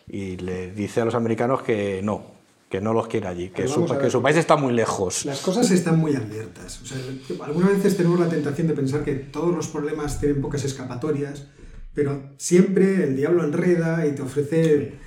[0.07, 2.39] y le dice a los americanos que no,
[2.71, 5.25] que no los quiere allí, que, su, que su, país está muy lejos.
[5.25, 6.81] Las cosas están muy abiertas.
[6.81, 6.99] O sea,
[7.45, 11.49] algunas veces tenemos la tentación de pensar que todos los problemas tienen pocas escapatorias,
[11.93, 15.01] pero siempre el diablo enreda y te ofrece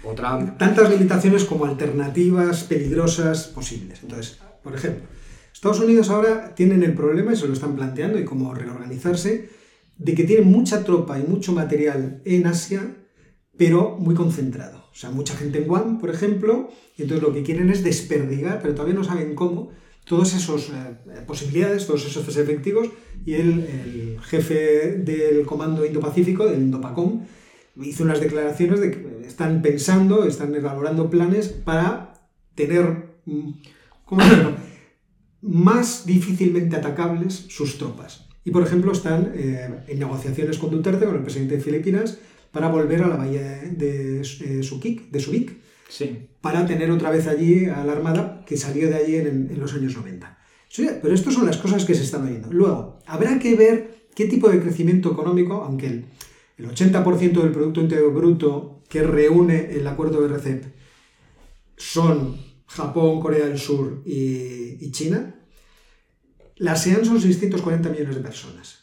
[0.60, 3.99] tantas limitaciones como alternativas peligrosas posibles.
[4.04, 5.06] Entonces, por ejemplo,
[5.54, 9.49] Estados Unidos ahora tienen el problema, y se lo están planteando, y cómo reorganizarse,
[9.97, 12.93] de que tienen mucha tropa y mucho material en Asia,
[13.58, 14.83] pero muy concentrado.
[14.93, 18.62] O sea, mucha gente en Guam, por ejemplo, y entonces lo que quieren es desperdigar,
[18.62, 19.71] pero todavía no saben cómo,
[20.06, 22.89] todas esas eh, posibilidades, todos esos efectivos,
[23.25, 27.25] y el, jefe del Comando Indo-Pacífico, del Indopacom,
[27.82, 32.13] hizo unas declaraciones de que están pensando, están elaborando planes para
[32.53, 33.49] tener, mm,
[34.06, 34.21] ¿cómo
[35.43, 38.27] más difícilmente atacables sus tropas.
[38.45, 42.17] Y, por ejemplo, están eh, en negociaciones con Duterte, con el presidente de Filipinas,
[42.54, 45.58] para volver a la bahía de, de Subic, de Subic
[45.89, 46.30] sí.
[46.39, 49.98] para tener otra vez allí a la Armada que salió de allí en, los años
[49.98, 50.38] 90.
[51.02, 52.50] pero estas son las cosas que se están oyendo.
[52.52, 56.06] Luego, habrá que ver qué tipo de crecimiento económico, aunque el,
[56.60, 60.66] el 80% del Producto Interior Bruto que reúne el acuerdo de RCEP
[61.76, 62.38] son
[62.68, 65.36] Japón, Corea del Sur y, y China,
[66.58, 68.83] la ASEAN son 640 millones de personas.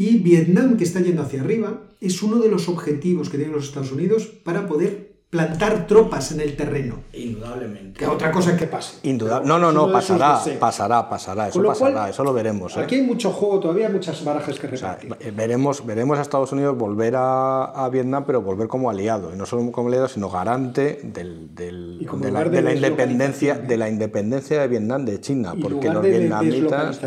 [0.00, 3.64] Y Vietnam, que está yendo hacia arriba, es uno de los objetivos que tienen los
[3.64, 7.00] Estados Unidos para poder plantar tropas en el terreno.
[7.12, 7.98] Indudablemente.
[7.98, 8.98] Que otra cosa que pase.
[9.02, 9.48] Indudable.
[9.48, 12.76] No, no, no, pasará, pasará, pasará, eso pasará, eso lo veremos.
[12.76, 12.80] ¿eh?
[12.82, 15.16] Aquí hay mucho juego todavía, muchas barajas que repartir.
[15.18, 19.46] Eh, veremos, veremos a Estados Unidos volver a, Vietnam, pero volver como aliado, y no
[19.46, 24.60] solo como aliado, sino garante del, del, de, la, de, la, independencia, de la independencia
[24.60, 27.00] de Vietnam de China, porque los vietnamitas...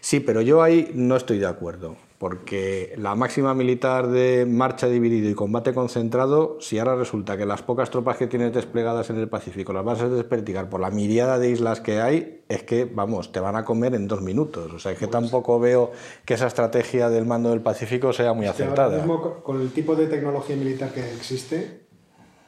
[0.00, 5.28] Sí, pero yo ahí no estoy de acuerdo porque la máxima militar de marcha dividido
[5.28, 9.28] y combate concentrado, si ahora resulta que las pocas tropas que tienes desplegadas en el
[9.28, 13.32] Pacífico las vas a desperdigar por la miriada de islas que hay, es que, vamos,
[13.32, 14.72] te van a comer en dos minutos.
[14.72, 15.92] O sea, es que pues tampoco veo
[16.24, 19.02] que esa estrategia del mando del Pacífico sea muy acertada.
[19.02, 21.85] Ahora mismo, con el tipo de tecnología militar que existe,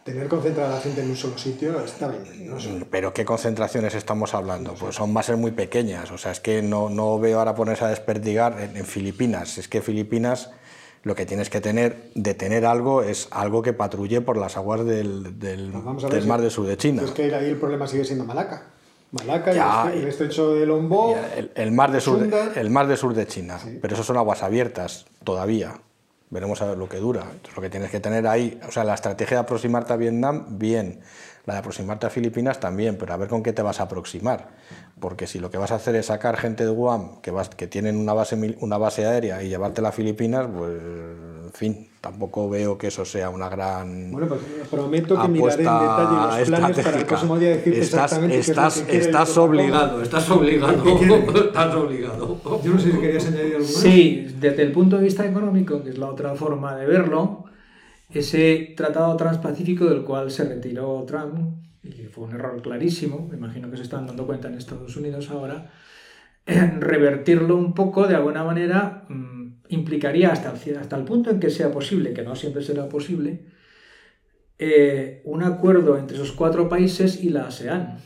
[0.09, 2.51] tener concentrada la gente en un solo sitio está bien.
[2.51, 4.75] Mm, pero ¿qué concentraciones estamos hablando?
[4.75, 6.11] Pues son ser muy pequeñas.
[6.11, 9.59] O sea, es que no, no veo ahora ponerse a desperdigar en, Filipinas.
[9.59, 10.51] Es que Filipinas
[11.03, 14.85] lo que tienes que tener, de tener algo, es algo que patrulle por las aguas
[14.85, 15.73] del, del,
[16.11, 17.03] del mar del sur de China.
[17.05, 18.63] Es que ahí el problema sigue siendo Malaca.
[19.13, 19.55] Malaca
[19.95, 21.17] y el, estrecho de Lombok.
[21.55, 23.59] El, mar de sur de, el mar del sur de China.
[23.81, 25.81] Pero eso son aguas abiertas todavía
[26.31, 27.23] veremos a ver lo que dura.
[27.23, 30.59] Entonces, lo que tienes que tener ahí, o sea, la estrategia de aproximarte a Vietnam,
[30.59, 31.01] bien.
[31.47, 34.49] La de aproximarte a Filipinas también, pero a ver con qué te vas a aproximar.
[35.01, 37.67] Porque si lo que vas a hacer es sacar gente de Guam que, vas, que
[37.67, 40.73] tienen una base, una base aérea y llevártela a Filipinas, pues,
[41.49, 44.11] en fin, tampoco veo que eso sea una gran.
[44.11, 48.05] Bueno, pues prometo que miraré en detalle los planes para el próximo día decirte estás,
[48.05, 50.85] exactamente estás, qué es lo que estás obligado, estás obligado,
[51.47, 52.41] estás obligado.
[52.63, 53.75] Yo no sé si querías añadir algo más.
[53.75, 57.45] Sí, desde el punto de vista económico, que es la otra forma de verlo,
[58.11, 63.77] ese tratado transpacífico del cual se retiró Trump, y fue un error clarísimo, imagino que
[63.77, 65.71] se están dando cuenta en Estados Unidos ahora,
[66.47, 71.51] revertirlo un poco de alguna manera mm, implicaría hasta el, hasta el punto en que
[71.51, 73.45] sea posible, que no siempre será posible,
[74.59, 77.99] eh, un acuerdo entre esos cuatro países y la ASEAN.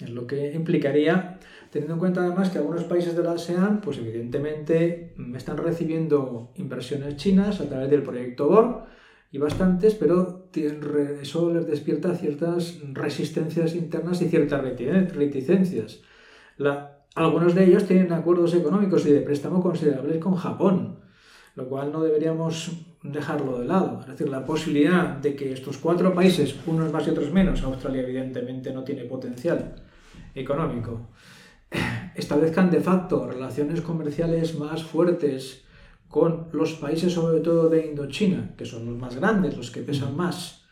[0.00, 1.38] Es lo que implicaría,
[1.70, 6.52] teniendo en cuenta además que algunos países de la ASEAN, pues evidentemente mm, están recibiendo
[6.56, 8.86] inversiones chinas a través del proyecto BOR,
[9.32, 10.50] y bastantes, pero
[11.22, 16.00] eso les despierta ciertas resistencias internas y ciertas reticencias.
[17.14, 20.98] algunos de ellos tienen acuerdos económicos y de préstamo considerables con Japón,
[21.54, 24.00] lo cual no deberíamos dejarlo de lado.
[24.00, 28.02] Es decir, la posibilidad de que estos cuatro países, unos más y otros menos, Australia
[28.02, 29.76] evidentemente no tiene potencial
[30.34, 31.08] económico,
[32.14, 35.64] establezcan de facto relaciones comerciales más fuertes
[36.12, 40.14] con los países sobre todo de Indochina, que son los más grandes, los que pesan
[40.14, 40.66] más,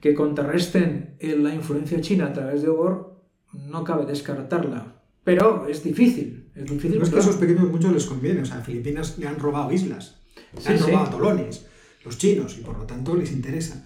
[0.00, 3.20] que contrarresten la influencia china a través de OGOR,
[3.52, 5.02] no cabe descartarla.
[5.24, 6.52] Pero es difícil.
[6.54, 6.96] Es difícil.
[6.98, 8.42] No es que a esos pequeños muchos les conviene.
[8.42, 10.20] O sea, a Filipinas le han robado islas,
[10.54, 10.84] le Sí, han sí.
[10.84, 11.66] robado atolones,
[12.04, 13.84] los chinos, y por lo tanto les interesa.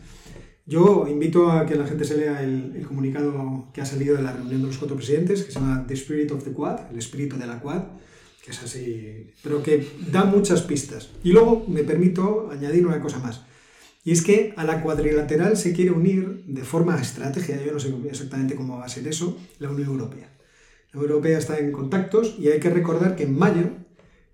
[0.66, 4.22] Yo invito a que la gente se lea el, el comunicado que ha salido de
[4.22, 6.98] la reunión de los cuatro presidentes, que se llama The Spirit of the Quad, el
[6.98, 7.83] espíritu de la Quad,
[8.42, 11.11] que es así, pero que da muchas pistas.
[11.22, 13.42] Y luego me permito añadir una cosa más.
[14.05, 17.94] Y es que a la cuadrilateral se quiere unir de forma estratégica, yo no sé
[18.11, 20.28] exactamente cómo va a ser eso, la Unión Europea.
[20.92, 23.70] La Unión Europea está en contactos y hay que recordar que en mayo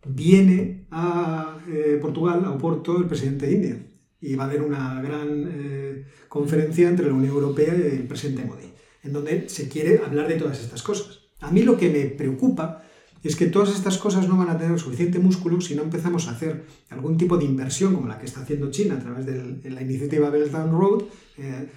[0.06, 3.86] viene a eh, Portugal, a Oporto, el presidente de India.
[4.22, 8.46] Y va a haber una gran eh, conferencia entre la Unión Europea y el presidente
[8.46, 11.20] Modi, en donde se quiere hablar de todas estas cosas.
[11.40, 12.82] A mí lo que me preocupa
[13.22, 16.32] es que todas estas cosas no van a tener suficiente músculo si no empezamos a
[16.32, 19.82] hacer algún tipo de inversión como la que está haciendo China a través de la
[19.82, 21.02] iniciativa Belt and Road
[21.38, 21.68] eh,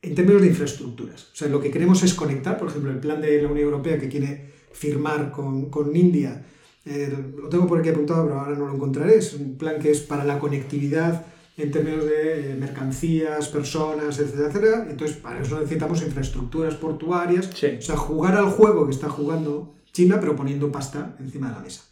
[0.00, 1.30] en términos de infraestructuras.
[1.32, 3.98] O sea, lo que queremos es conectar, por ejemplo, el plan de la Unión Europea
[3.98, 6.44] que quiere firmar con, con India,
[6.84, 9.90] eh, lo tengo por aquí apuntado, pero ahora no lo encontraré, es un plan que
[9.90, 14.86] es para la conectividad en términos de eh, mercancías, personas, etcétera, etcétera.
[14.88, 17.66] Entonces, para eso necesitamos infraestructuras portuarias, Sí.
[17.78, 21.60] o sea, jugar al juego que está jugando China, pero poniendo pasta encima de la
[21.60, 21.82] mesa.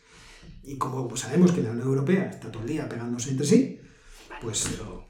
[0.62, 3.80] Y como pues, sabemos que la Unión Europea está todo el día pegándose entre sí,
[4.40, 4.58] pues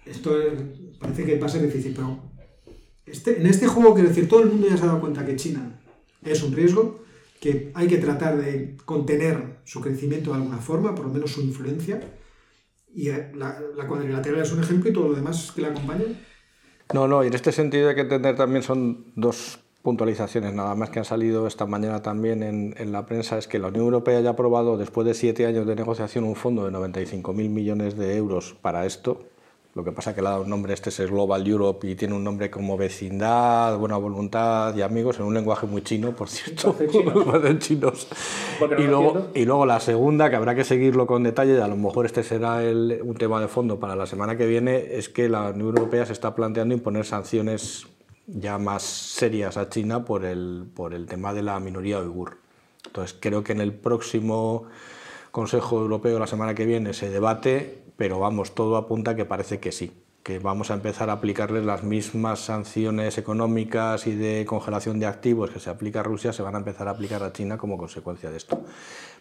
[0.06, 0.62] esto es-
[0.98, 1.92] parece que va a ser difícil.
[1.94, 2.08] Pero
[3.04, 5.36] este, en este juego, quiero decir, todo el mundo ya se ha dado cuenta que
[5.36, 5.78] China
[6.22, 7.04] es un riesgo,
[7.40, 11.42] que hay que tratar de contener su crecimiento de alguna forma, por lo menos su
[11.42, 12.00] influencia.
[12.94, 16.18] Y eh, la, la cuadrilateral es un ejemplo y todo lo demás que la acompañan.
[16.94, 20.90] No, no, y en este sentido hay que entender también son dos puntualizaciones nada más
[20.90, 24.20] que han salido esta mañana también en, en la prensa, es que la Unión Europea
[24.20, 28.16] ya ha aprobado después de siete años de negociación un fondo de 95.000 millones de
[28.16, 29.20] euros para esto.
[29.76, 32.14] Lo que pasa que le ha dado un nombre, este es Global Europe y tiene
[32.14, 36.74] un nombre como vecindad, buena voluntad y amigos en un lenguaje muy chino, por cierto,
[36.90, 37.12] chino.
[37.58, 38.08] chinos.
[38.78, 41.76] Y luego, y luego la segunda, que habrá que seguirlo con detalle, y a lo
[41.76, 45.28] mejor este será el- un tema de fondo para la semana que viene, es que
[45.28, 47.86] la Unión Europea se está planteando imponer sanciones
[48.26, 52.38] ya más serias a China por el, por el tema de la minoría uigur.
[52.86, 54.64] Entonces creo que en el próximo
[55.30, 59.72] Consejo Europeo la semana que viene se debate, pero vamos, todo apunta que parece que
[59.72, 65.06] sí, que vamos a empezar a aplicarles las mismas sanciones económicas y de congelación de
[65.06, 67.78] activos que se aplica a Rusia, se van a empezar a aplicar a China como
[67.78, 68.64] consecuencia de esto.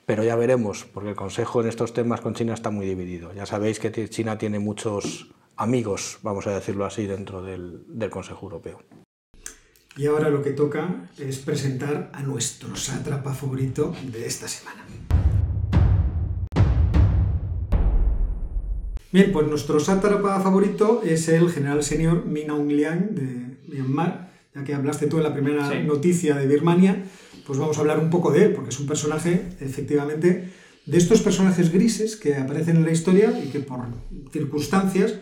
[0.05, 3.33] Pero ya veremos, porque el Consejo en estos temas con China está muy dividido.
[3.33, 8.45] Ya sabéis que China tiene muchos amigos, vamos a decirlo así, dentro del, del Consejo
[8.45, 8.81] Europeo.
[9.97, 14.83] Y ahora lo que toca es presentar a nuestro sátrapa favorito de esta semana.
[19.11, 24.31] Bien, pues nuestro sátrapa favorito es el general senior Min Aung Hlaing de Myanmar.
[24.53, 25.83] Ya que hablaste tú en la primera Sí.
[25.85, 27.03] noticia de Birmania,
[27.47, 30.49] pues vamos a hablar un poco de él, porque es un personaje, efectivamente,
[30.85, 33.79] de estos personajes grises que aparecen en la historia y que por
[34.31, 35.15] circunstancias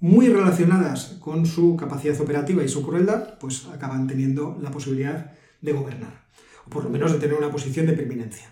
[0.00, 5.72] muy relacionadas con su capacidad operativa y su crueldad, pues acaban teniendo la posibilidad de
[5.72, 6.24] gobernar,
[6.66, 8.46] o por lo menos de tener una posición de preeminencia.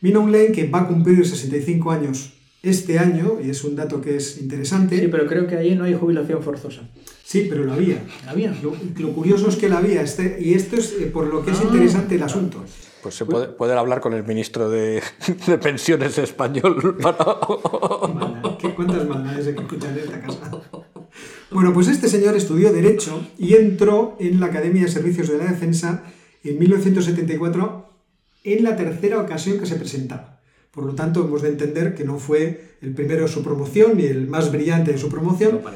[0.00, 4.00] Min Aung Hlaing, que va a cumplir 65 años este año, y es un dato
[4.00, 6.82] que es interesante, Sí, pero creo que allí no hay jubilación forzosa.
[7.24, 8.02] sí, pero lo había.
[8.26, 8.52] ¿Había?
[8.62, 11.52] Lo, lo curioso es que la había, este, y esto es eh, por lo que
[11.52, 11.64] es Ah.
[11.64, 12.64] interesante el asunto.
[13.02, 15.00] Pues se puede, puede hablar con el ministro de,
[15.46, 17.24] de Pensiones español para...
[18.12, 20.62] Maldad, ¿qué- ¿Cuántas maldades hay que escuchar en esta casa?
[21.50, 25.46] Bueno, pues este señor estudió Derecho y entró en la Academia de Servicios de la
[25.46, 26.04] Defensa
[26.44, 27.90] en 1974
[28.44, 30.40] en la tercera ocasión que se presentaba.
[30.70, 34.04] Por lo tanto, hemos de entender que no fue el primero de su promoción ni
[34.04, 35.60] el más brillante de su promoción.
[35.64, 35.70] No.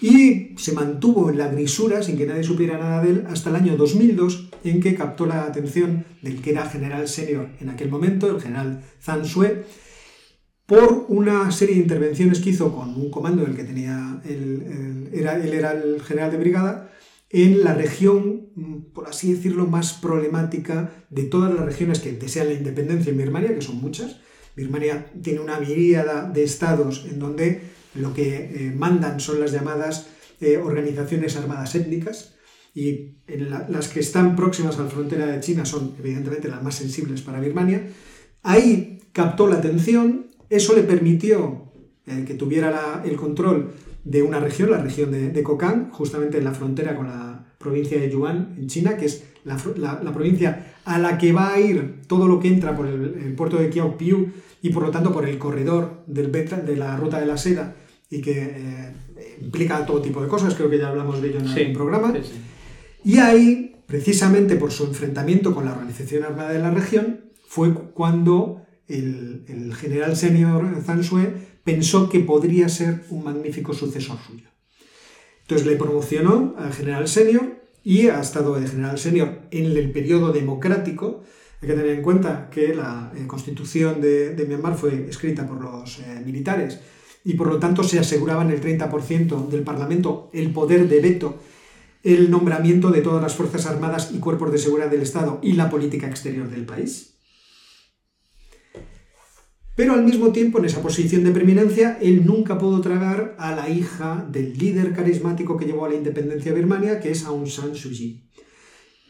[0.00, 3.56] Y se mantuvo en la grisura sin que nadie supiera nada de él hasta el
[3.56, 8.30] año 2002, en que captó la atención del que era general senior en aquel momento,
[8.30, 9.64] el general Zhang Sue,
[10.66, 15.36] por una serie de intervenciones que hizo con un comando del que tenía, el- era,
[15.36, 16.90] él era el general de brigada,
[17.30, 22.48] en la región, mm, por así decirlo, más problemática de todas las regiones que desean
[22.48, 24.18] la independencia en Birmania, que son muchas.
[24.56, 27.60] Birmania tiene una miríada de estados en donde
[27.94, 30.08] lo que eh, mandan son las llamadas
[30.40, 32.34] eh, organizaciones armadas étnicas
[32.74, 36.62] y en la- las que están próximas a la frontera de China son evidentemente las
[36.62, 37.86] más sensibles para Birmania.
[38.42, 41.62] Ahí captó la atención, eso le permitió
[42.06, 43.72] eh, que tuviera la- el control
[44.04, 47.98] de una región, la región de, de Kokang, justamente en la frontera con la provincia
[47.98, 51.52] de Yuan, en China, que es la, fro- la- la provincia a la que va
[51.54, 54.28] a ir todo lo que entra por el, el puerto de Kiaopiu
[54.62, 57.74] y por lo tanto por el corredor del Betra- de la ruta de la seda
[58.08, 58.92] y que eh,
[59.42, 62.12] implica todo tipo de cosas, creo que ya hablamos de ello en Sí, el programa.
[62.12, 62.40] sí, sí.
[63.04, 68.62] Y ahí, precisamente por su enfrentamiento con la organización armada de la región, fue cuando
[68.88, 71.32] el, general senior Zansue
[71.64, 74.48] pensó que podría ser un magnífico sucesor suyo.
[75.42, 80.32] Entonces le promocionó al general senior y ha estado de general senior en el periodo
[80.32, 81.22] democrático.
[81.60, 86.00] Hay que tener en cuenta que la eh, constitución de, Myanmar fue escrita por los
[86.00, 86.80] eh, militares
[87.24, 91.38] y por lo tanto se aseguraban el 30% del Parlamento el poder de veto,
[92.04, 95.68] el nombramiento de todas las Fuerzas Armadas y cuerpos de seguridad del Estado y la
[95.68, 97.15] política exterior del país.
[99.76, 103.68] Pero al mismo tiempo, en esa posición de preeminencia, él nunca pudo tragar a la
[103.68, 107.74] hija del líder carismático que llevó a la independencia de Birmania, que es Aung San
[107.74, 108.24] Suu Kyi.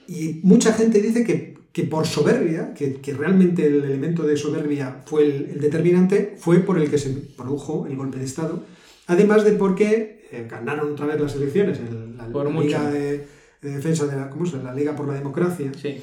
[0.09, 5.03] Y mucha gente dice que, que por soberbia, que, que, realmente el elemento de soberbia
[5.07, 8.65] fue el, determinante, fue por el que se produjo el golpe de Estado.
[9.07, 13.25] Además de porque eh, ganaron otra vez las elecciones en la, Liga de,
[13.63, 15.71] Defensa de la, ¿cómo la Liga por la Democracia.
[15.81, 16.01] Sí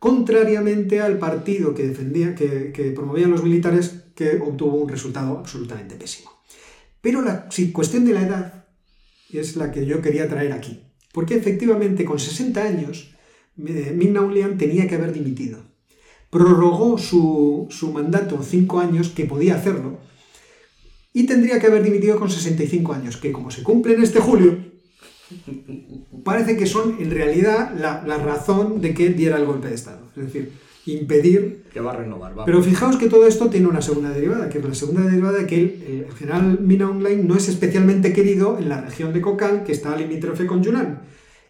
[0.00, 6.30] contrariamente al partido que defendía, que, promovían los militares, que obtuvo un resultado absolutamente pésimo.
[7.02, 8.64] Pero la cuestión de la edad
[9.30, 10.80] es la que yo quería traer aquí.
[11.12, 13.14] Porque efectivamente con 60 años
[13.58, 15.60] eh, Min Hlaing tenía que haber dimitido.
[16.30, 19.98] Prorrogó su, su mandato 5 años, que podía hacerlo,
[21.12, 24.69] y tendría que haber dimitido con 65 años, que como se cumple en este julio,
[26.24, 30.00] parece que son en realidad la, razón de que diera el golpe de Estado.
[30.16, 30.52] Es decir,
[30.86, 31.64] impedir...
[31.72, 32.34] Que va a renovar.
[32.44, 35.46] Pero fijaos que todo esto tiene una segunda derivada, que es la segunda derivada de
[35.46, 39.72] que el, general Mina Online no es especialmente querido en la región de Kokang, que
[39.72, 41.02] está limítrofe con Yunnan.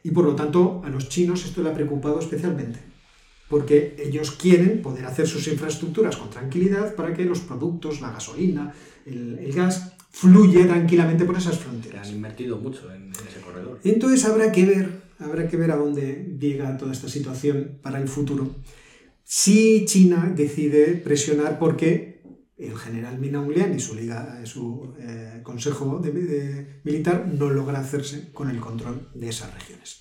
[0.02, 2.78] Y por lo tanto, a los chinos esto le ha preocupado especialmente.
[3.48, 8.72] Porque ellos quieren poder hacer sus infraestructuras con tranquilidad para que los productos, la gasolina,
[9.04, 12.08] el gas, fluye tranquilamente por esas fronteras.
[12.08, 13.80] Han invertido mucho en, ese corredor.
[13.84, 18.08] Entonces habrá que ver, habrá que ver a dónde llega toda esta situación para el
[18.08, 18.56] futuro.
[19.24, 22.20] Si China decide presionar porque
[22.58, 26.02] el general Min Aung y su, liga, su eh, consejo
[26.84, 30.00] militar no logra hacerse con el control de esas regiones.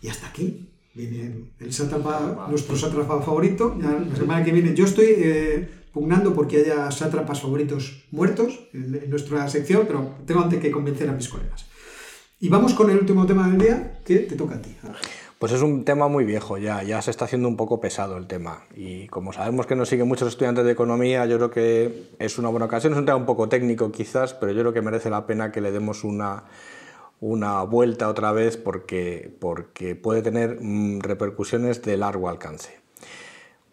[0.00, 0.70] Y hasta aquí
[1.06, 3.76] viene el sátrapa, nuestro sátrapa favorito.
[3.78, 5.06] la semana que viene yo estoy...
[5.16, 11.08] Eh, pugnando porque haya sátrapas favoritos muertos en, nuestra sección, pero tengo antes que convencer
[11.08, 11.66] a mis colegas.
[12.38, 14.74] Y vamos con el último tema del día, que te toca a ti.
[15.38, 18.26] Pues es un tema muy viejo ya, ya se está haciendo un poco pesado el
[18.26, 18.64] tema.
[18.74, 22.48] Y como sabemos que nos siguen muchos estudiantes de economía, yo creo que es una
[22.48, 22.92] buena ocasión.
[22.92, 25.60] Es un tema un poco técnico quizás, pero yo creo que merece la pena que
[25.60, 26.44] le demos una,
[27.20, 32.80] una vuelta otra vez porque, porque puede tener mm, repercusiones de largo alcance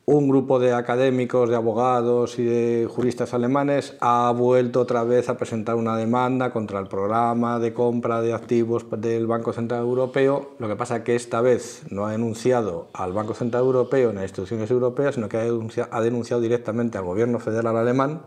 [0.09, 5.35] un grupo de académicos, de abogados y de juristas alemanes ha vuelto otra vez a
[5.35, 10.51] presentar una demanda contra el programa de compra de activos del Banco Central Europeo.
[10.59, 14.19] Lo que pasa es que esta vez no ha denunciado al Banco Central Europeo ni
[14.19, 18.21] a instituciones europeas, sino que ha denunciado, ha denunciado directamente al gobierno federal alemán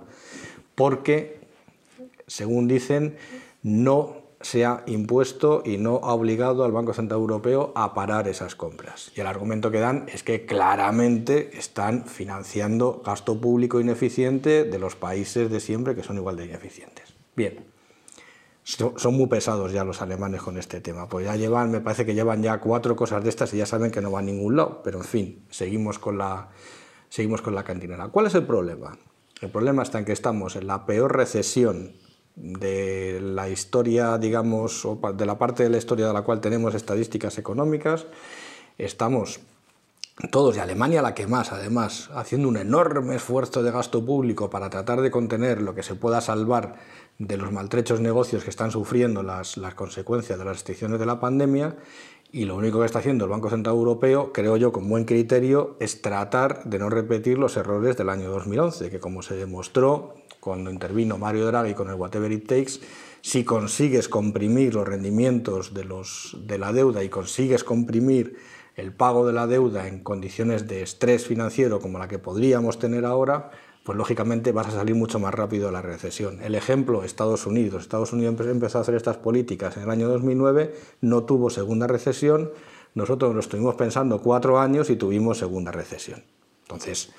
[0.75, 1.41] porque,
[2.27, 3.17] según dicen,
[3.63, 8.55] no se ha impuesto y no ha obligado al Banco Central Europeo a parar esas
[8.55, 9.13] compras.
[9.15, 14.97] Y el argumento que dan es que claramente están financiando gasto público ineficiente de los
[14.97, 17.13] países de siempre que son igual de ineficientes.
[17.37, 17.67] Bien,
[18.65, 22.15] son muy pesados ya los alemanes con este tema, pues ya llevan, me parece que
[22.15, 24.81] llevan ya cuatro cosas de estas y ya saben que no va a ningún lado,
[24.83, 26.49] pero en fin, seguimos con la,
[27.09, 28.09] seguimos con la cantinera.
[28.09, 28.97] ¿Cuál es el problema?
[29.41, 31.93] El problema está en que estamos en la peor recesión
[32.37, 36.75] de la historia, digamos, o de la parte de la historia de la cual tenemos
[36.75, 38.07] estadísticas económicas,
[38.79, 39.41] estamos
[40.31, 44.69] todos, y Alemania la que más, además, haciendo un enorme esfuerzo de gasto público para
[44.69, 46.77] tratar de contener lo que se pueda salvar
[47.19, 51.21] de los maltrechos negocios que están sufriendo las, las consecuencias de las restricciones de la
[51.21, 51.77] pandemia,
[52.33, 55.77] y lo único que está haciendo el Banco Central Europeo, creo yo, con buen criterio,
[55.81, 60.71] es tratar de no repetir los errores del año 2011, que como se demostró cuando
[60.71, 62.73] intervino Mario Draghi con el Whatever It Takes,
[63.21, 68.37] si consigues comprimir los rendimientos de, los, de la deuda y consigues comprimir
[68.77, 73.05] el pago de la deuda en condiciones de estrés financiero como la que podríamos tener
[73.05, 73.51] ahora,
[73.85, 76.43] pues lógicamente vas a salir mucho más rápido de la recesión.
[76.43, 77.83] El ejemplo, Estados Unidos.
[77.83, 82.51] Estados Unidos empezó a hacer estas políticas en el año 2009, no tuvo segunda recesión,
[82.95, 86.23] nosotros lo estuvimos pensando cuatro años y tuvimos segunda recesión.
[86.63, 87.13] Entonces,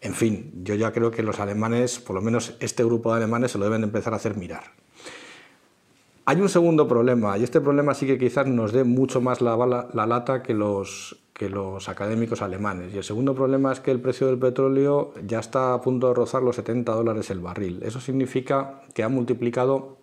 [0.00, 3.52] en fin, yo ya creo que los alemanes, por lo menos este grupo de alemanes,
[3.52, 4.72] se lo deben empezar a hacer mirar.
[6.24, 9.56] Hay un segundo problema, y este problema sí que quizás nos dé mucho más la,
[9.92, 12.92] lata que los, que los académicos alemanes.
[12.92, 16.12] Y el segundo problema es que el precio del petróleo ya está a punto de
[16.12, 17.80] rozar los 70 dólares el barril.
[17.82, 19.96] Eso significa que ha multiplicado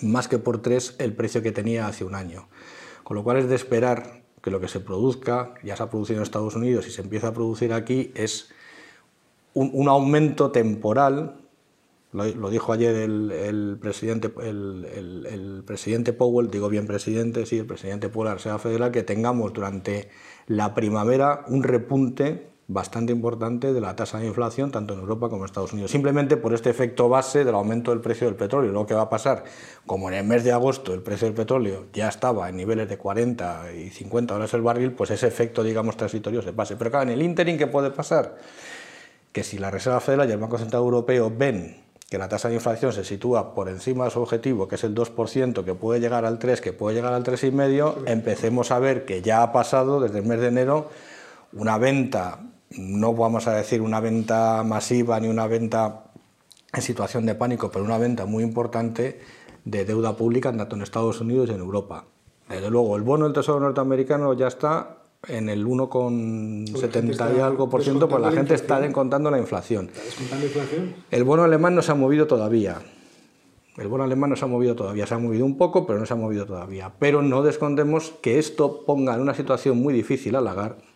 [0.00, 2.48] más que por tres el precio que tenía hace un año.
[3.04, 6.20] Con lo cual es de esperar que lo que se produzca, ya se ha producido
[6.20, 8.50] en Estados Unidos y se empieza a producir aquí, es
[9.52, 11.34] un, aumento temporal,
[12.12, 18.26] lo, dijo ayer el, presidente, el, presidente Powell, digo bien presidente, sí, el presidente Powell
[18.26, 20.10] de la Reserva Federal, que tengamos durante
[20.46, 25.42] la primavera un repunte bastante importante de la tasa de inflación tanto en Europa como
[25.42, 28.72] en Estados Unidos, simplemente por este efecto base del aumento del precio del petróleo.
[28.72, 29.44] Lo que va a pasar,
[29.86, 32.98] como en el mes de agosto el precio del petróleo ya estaba en niveles de
[32.98, 36.76] 40 y 50 dólares el barril, pues ese efecto, digamos, transitorio se pase.
[36.76, 38.36] Pero claro, en el interim, ¿qué puede pasar?
[39.32, 41.82] Que si la Reserva Federal y el Banco Central Europeo ven
[42.12, 44.94] que la tasa de inflación se sitúa por encima de su objetivo, que es el
[44.94, 49.22] 2%, que puede llegar al 3, que puede llegar al 3,5, empecemos a ver que
[49.22, 50.90] ya ha pasado desde el mes de enero
[51.54, 56.04] una venta no vamos a decir una venta masiva ni una venta
[56.74, 59.18] en situación de pánico, pero una venta muy importante
[59.64, 62.04] de deuda pública tanto en Estados Unidos y en Europa.
[62.46, 64.98] Desde luego, el bono del Tesoro norteamericano ya está
[65.28, 69.90] en el 1,70 y algo por ciento, pues la gente está descontando la inflación.
[69.94, 70.94] ¿Está inflación?
[71.10, 72.80] El bono alemán no se ha movido todavía.
[73.76, 76.06] El bono alemán no se ha movido todavía, se ha movido un poco, pero no
[76.06, 76.92] se ha movido todavía.
[76.98, 80.92] Pero no descontemos que esto ponga en una situación muy difícil a Lagarde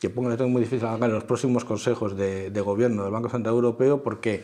[0.00, 4.02] que pongan tengo muy difícil en los próximos consejos de, gobierno del Banco Central Europeo
[4.02, 4.42] porque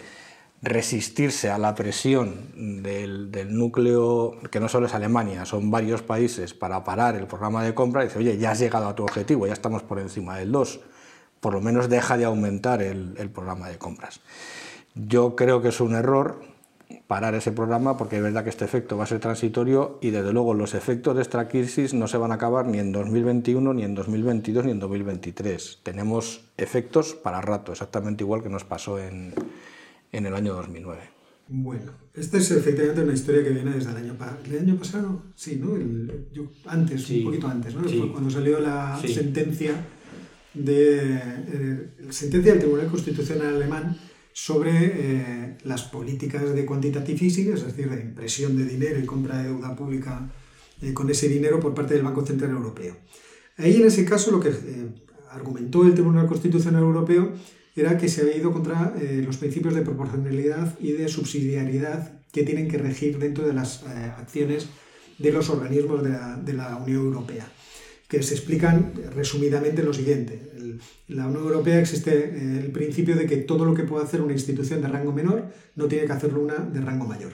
[0.62, 6.82] resistirse a la presión del, núcleo, que no solo es Alemania, son varios países, para
[6.82, 9.82] parar el programa de compra, dice, oye, ya has llegado a tu objetivo, ya estamos
[9.82, 10.80] por encima del 2,
[11.40, 14.20] por lo menos deja de aumentar el, el programa de compras.
[14.94, 16.40] Yo creo que es un error,
[17.06, 20.32] parar ese programa porque es verdad que este efecto va a ser transitorio y desde
[20.32, 23.82] luego los efectos de esta crisis no se van a acabar ni en 2021, ni
[23.82, 25.80] en 2022, ni en 2023.
[25.82, 29.34] Tenemos efectos para rato, exactamente igual que nos pasó en,
[30.16, 31.02] en el año 2009.
[31.48, 35.22] Bueno, esta es efectivamente una historia que viene desde el año, ¿El año pasado.
[35.36, 35.74] Sí, ¿no?
[36.66, 37.82] antes, un poquito antes, ¿no?
[37.82, 39.74] Fue cuando salió la sentencia
[40.54, 43.96] de eh, sentencia del Tribunal Constitucional alemán
[44.32, 49.38] sobre eh, las políticas de quantitative easing, es decir, de impresión de dinero y compra
[49.38, 50.28] de deuda pública
[50.82, 52.96] eh, con ese dinero por parte del Banco Central Europeo.
[53.56, 54.88] Ahí en ese caso lo que eh,
[55.30, 57.32] argumentó el Tribunal Constitucional Europeo
[57.76, 62.68] era que se había ido contra los principios de proporcionalidad y de subsidiariedad que tienen
[62.68, 64.68] que regir dentro de las acciones
[65.18, 67.46] de los organismos de la, Unión Europea
[68.08, 70.40] que se explican resumidamente lo siguiente.
[70.56, 74.20] En la Unión Europea existe eh, el principio de que todo lo que puede hacer
[74.20, 77.32] una institución de rango menor no tiene que hacerlo una de rango mayor.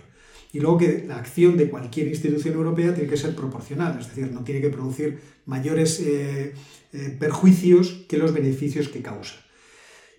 [0.50, 4.30] Y luego que la acción de cualquier institución europea tiene que ser proporcional, es decir,
[4.32, 6.54] no tiene que producir mayores eh,
[6.92, 9.34] eh, perjuicios que los beneficios que causa.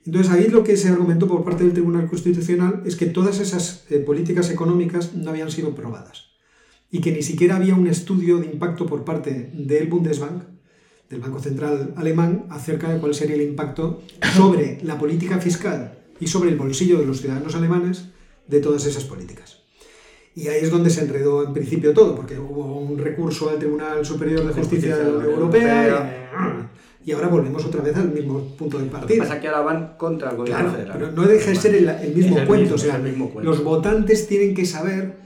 [0.06, 3.86] Entonces ahí lo que se argumentó por parte del Tribunal Constitucional es que todas esas
[4.06, 6.34] políticas económicas no habían sido probadas
[6.94, 10.44] y que ni siquiera había un estudio de impacto por parte del Bundesbank,
[11.10, 14.04] del Banco Central alemán, acerca de cuál sería el impacto
[14.36, 18.10] sobre la política fiscal y sobre el bolsillo de los ciudadanos alemanes
[18.48, 19.64] de todas esas políticas.
[20.36, 24.06] Y ahí es donde se enredó en principio todo, porque hubo un recurso al Tribunal
[24.06, 26.70] Superior de Justicia, la Unión Europea.
[27.06, 29.18] Y, ahora volvemos otra vez al mismo punto de partida.
[29.18, 30.98] Lo que pasa que ahora van contra el gobierno federal.
[30.98, 32.76] Pero no deja de ser el, mismo cuento.
[32.76, 35.18] o sea, los votantes tienen que saber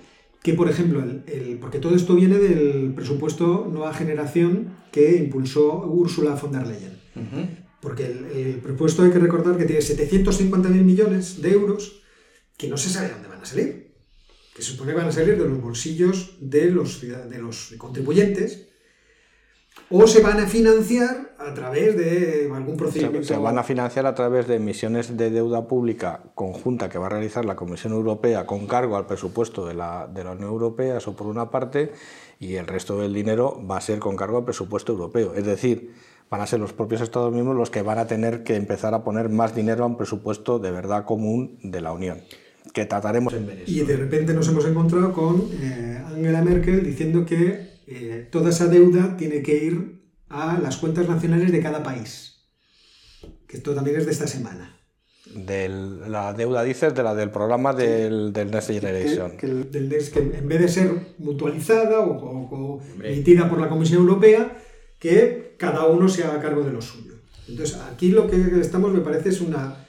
[0.41, 6.35] que, por ejemplo, el, porque todo esto viene del presupuesto Nueva Generación que impulsó Ursula
[6.35, 6.97] von der Leyen.
[7.81, 12.01] Porque el, presupuesto hay que recordar que tiene 750.000 millones de euros
[12.57, 13.93] que no se sabe dónde van a salir.
[14.55, 18.67] Que se supone que van a salir de los bolsillos de los, de los contribuyentes
[19.89, 23.27] o se van a financiar a través de algún procedimiento.
[23.27, 27.09] Se, van a financiar a través de emisiones de deuda pública conjunta que va a
[27.09, 31.15] realizar la Comisión Europea con cargo al presupuesto de la, de la Unión Europea, eso
[31.15, 31.93] por una parte,
[32.39, 35.33] y el resto del dinero va a ser con cargo al presupuesto europeo.
[35.35, 35.93] Es decir,
[36.29, 39.03] van a ser los propios Estados miembros los que van a tener que empezar a
[39.03, 42.21] poner más dinero a un presupuesto de verdad común de la Unión
[42.73, 47.76] que trataremos en Y de repente nos hemos encontrado con eh, Angela Merkel diciendo que
[47.87, 52.43] eh, toda esa deuda tiene que ir a las cuentas nacionales de cada país.
[53.47, 54.77] Que esto también es de esta semana.
[55.33, 59.37] De la deuda, dices, de la del programa del, del Next Generation.
[59.37, 64.57] Que, en vez de ser mutualizada o, emitida por la Comisión Europea,
[64.99, 67.13] que cada uno se haga cargo de lo suyo.
[67.47, 69.85] Entonces, aquí lo que estamos, me parece, es una.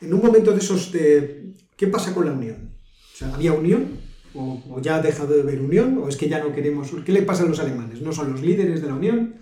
[0.00, 1.54] En un momento de esos de.
[1.76, 2.70] ¿Qué pasa con la Unión?
[3.14, 3.98] O sea, había Unión,
[4.36, 6.90] o, ya ha dejado de haber unión, o es que ya no queremos...
[7.04, 8.00] ¿Qué le pasa a los alemanes?
[8.02, 9.34] ¿No son los líderes de la unión?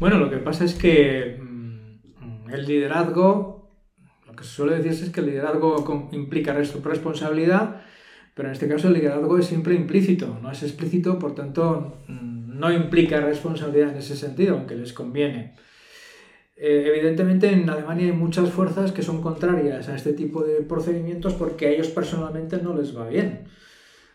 [0.00, 3.70] Bueno, lo que pasa es que mm, el liderazgo,
[4.26, 7.82] lo que se suele decir es que el liderazgo implica responsabilidad,
[8.34, 12.58] pero en este caso el liderazgo es siempre implícito, no es explícito, por tanto mm,
[12.58, 15.54] no implica responsabilidad en ese sentido, aunque les conviene.
[16.60, 21.34] Eh, evidentemente en Alemania hay muchas fuerzas que son contrarias a este tipo de procedimientos
[21.34, 23.44] porque a ellos personalmente no les va bien.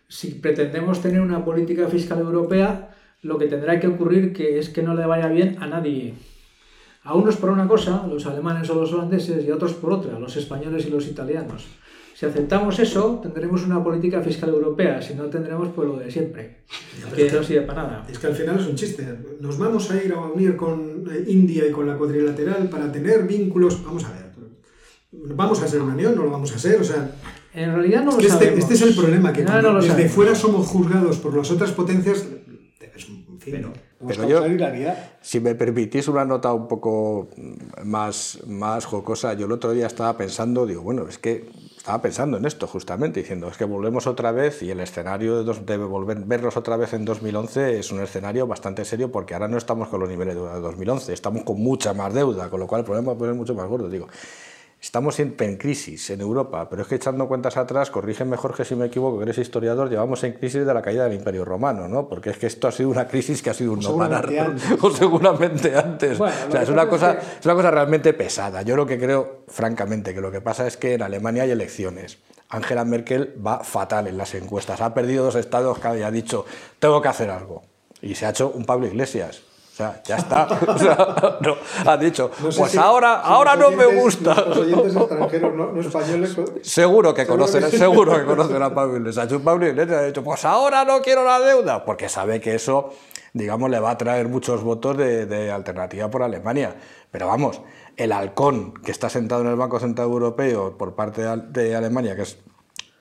[0.07, 4.83] Si pretendemos tener una política fiscal europea, lo que tendrá que ocurrir que es que
[4.83, 6.13] no le vaya bien a nadie.
[7.03, 10.19] A unos por una cosa, los alemanes o los holandeses, y a otros por otra,
[10.19, 11.67] los españoles y los italianos.
[12.15, 16.59] Si aceptamos eso, tendremos una política fiscal europea, si no tendremos pues lo de siempre,
[17.15, 18.07] que no sirve para nada.
[18.09, 19.05] Es que al final es un chiste.
[19.41, 23.23] Nos vamos a ir a unir con eh, India y con la cuadrilateral para tener
[23.23, 23.83] vínculos.
[23.83, 24.23] Vamos a ver.
[25.11, 26.15] ¿Vamos a ser una unión?
[26.15, 26.79] ¿No lo vamos a ser?
[26.79, 27.11] O sea,
[27.53, 28.59] En realidad no lo este, sabemos.
[28.59, 30.11] este es el problema, que No, cuando no desde sabemos.
[30.13, 32.25] fuera somos juzgados por las otras potencias.
[32.95, 33.65] Es un fin,
[34.07, 34.43] Pero yo,
[35.21, 37.29] si me permitís una nota un poco
[37.83, 42.37] más, más jocosa, yo el otro día estaba pensando, digo, bueno, es que estaba pensando
[42.37, 45.77] en esto justamente, diciendo, es que volvemos otra vez y el escenario de, dos- de
[45.77, 49.87] volver, vernos otra vez en 2011 es un escenario bastante serio porque ahora no estamos
[49.89, 52.81] con los niveles de deuda de 2011, estamos con mucha más deuda, con lo cual
[52.81, 53.89] el problema puede ser mucho más gordo.
[53.89, 54.07] Digo,
[54.83, 58.75] Estamos siempre en crisis en Europa, pero es que echando cuentas atrás, corrígeme Jorge si
[58.75, 62.09] me equivoco, que eres historiador, llevamos en crisis de la caída del Imperio Romano, ¿no?
[62.09, 64.29] Porque es que esto ha sido una crisis que ha sido un no parar,
[64.81, 66.17] o seguramente antes.
[66.17, 68.61] Bueno, o sea, es una, cosa, es que- es una cosa realmente pesada.
[68.63, 72.17] Yo lo que creo, francamente, que lo que pasa es que en Alemania hay elecciones.
[72.49, 74.81] Angela Merkel va fatal en las encuestas.
[74.81, 76.43] Ha perdido dos estados que ha dicho,
[76.79, 77.63] tengo que hacer algo.
[78.01, 79.43] Y se ha hecho un Pablo Iglesias.
[79.73, 80.47] O sea, ya está.
[80.67, 81.55] O sea, no,
[81.89, 84.35] ha dicho, No sé pues si- ahora, si ahora no me gusta.
[84.45, 86.37] Los oyentes extranjeros, no, no españoles.
[86.61, 89.27] Seguro que conocen, seguro que conocen a Pablo Iglesias.
[89.43, 92.91] Pablo Iglesias ha dicho, pues ahora no quiero la deuda, porque sabe que eso,
[93.33, 96.75] digamos, le va a traer muchos votos de, de alternativa por Alemania.
[97.09, 97.59] Pero vamos,
[97.97, 102.21] el halcón que está sentado en el Banco Central Europeo por parte de Alemania, que
[102.21, 102.37] es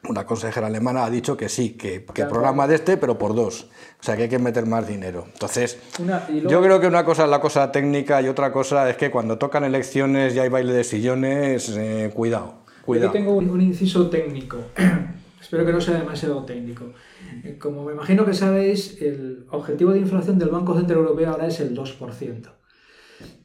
[0.09, 3.68] una consejera alemana, ha dicho que sí, que, que programa de este, pero por dos.
[4.00, 5.24] O sea, que hay que meter más dinero.
[5.32, 8.53] Entonces, Una- y luego- yo creo que una cosa es la cosa técnica y otra
[8.53, 12.62] cosa es que cuando tocan elecciones y hay baile de sillones, eh, cuidado.
[12.66, 13.12] Yo Cuidado.
[13.12, 14.59] tengo un, un inciso técnico.
[15.40, 16.86] Espero que no sea demasiado técnico.
[17.44, 21.46] Eh, Como me imagino que sabéis, el objetivo de inflación del Banco Central Europeo ahora
[21.46, 22.48] es el 2%.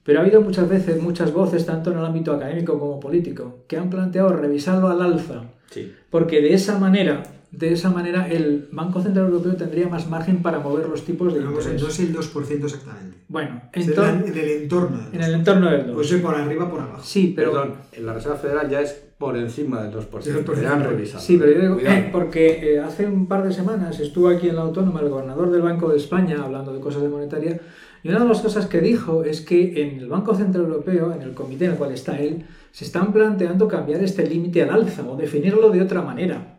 [0.03, 3.77] Pero ha habido muchas veces, muchas voces, tanto en el ámbito académico como político, que
[3.77, 5.93] han planteado revisarlo al alza, Sí.
[6.09, 10.59] porque de esa manera, de esa manera el Banco Central Europeo tendría más margen para
[10.59, 11.81] mover los tipos de Vamos, interés.
[11.81, 13.17] no es el 2% exactamente.
[13.29, 14.97] Bueno, Es entonces, en el entorno.
[14.97, 15.95] del en el entorno del 2.
[15.95, 17.01] Pues por arriba, por abajo.
[17.03, 20.23] sí, pero Perdón, en la Reserva Federal ya es por encima del 2%.
[20.23, 20.61] Del 2%.
[20.61, 21.23] Ya han revisado.
[21.23, 22.03] Sí, pero yo digo, Cuidado.
[22.11, 25.61] porque eh, hace un par de semanas estuvo aquí en la Autónoma el gobernador del
[25.61, 27.59] Banco de España hablando de cosas de monetaria
[28.03, 31.21] y una de las cosas que dijo es que en el Banco Central Europeo, en
[31.23, 35.01] el comité en el cual está él, se están planteando cambiar este límite al alza
[35.09, 36.56] o definirlo de otra manera.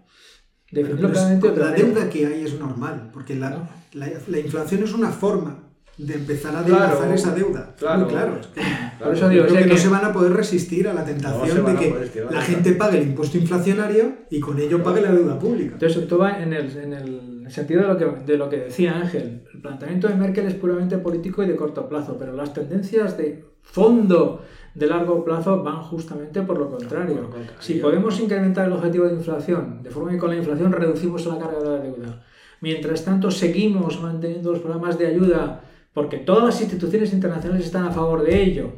[0.70, 3.68] Pero es- la deuda que hay es normal, porque la, No.
[3.94, 5.64] la, la inflación es una forma
[5.96, 7.74] de empezar a Claro, adelgazar esa deuda.
[7.76, 8.00] claro.
[8.02, 8.38] Muy claro.
[8.40, 8.60] es que
[9.02, 10.94] Por eso yo digo, creo o sea que, no se van a poder resistir a
[10.94, 12.46] la tentación de que poder la claro.
[12.46, 15.72] gente pague el impuesto inflacionario y con ello pague la deuda pública.
[15.72, 18.96] Entonces, esto va en el, en el sentido de lo, que, de lo que decía
[18.96, 19.42] Ángel.
[19.52, 23.42] El planteamiento de Merkel es puramente político y de corto plazo, pero las tendencias de
[23.62, 24.44] fondo
[24.78, 27.14] de largo plazo van justamente por lo contrario.
[27.14, 27.60] Por lo contrario.
[27.60, 31.38] Si podemos incrementar el objetivo de inflación, de forma que con la inflación reducimos la
[31.38, 32.24] carga de la deuda,
[32.60, 37.90] mientras tanto seguimos manteniendo los programas de ayuda porque todas las instituciones internacionales están a
[37.90, 38.70] favor de ello.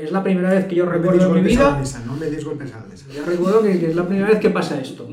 [0.00, 2.44] Es la primera vez que yo No recuerdo en mi vida, mesa, no me des
[2.44, 3.06] golpes a la mesa.
[3.14, 5.06] ya recuerdo que, es la primera vez que pasa esto.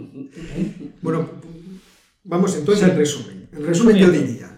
[1.01, 1.25] Bueno,
[2.23, 2.91] vamos entonces Sí.
[2.91, 3.49] al resumen.
[3.51, 4.57] En resumen yo diría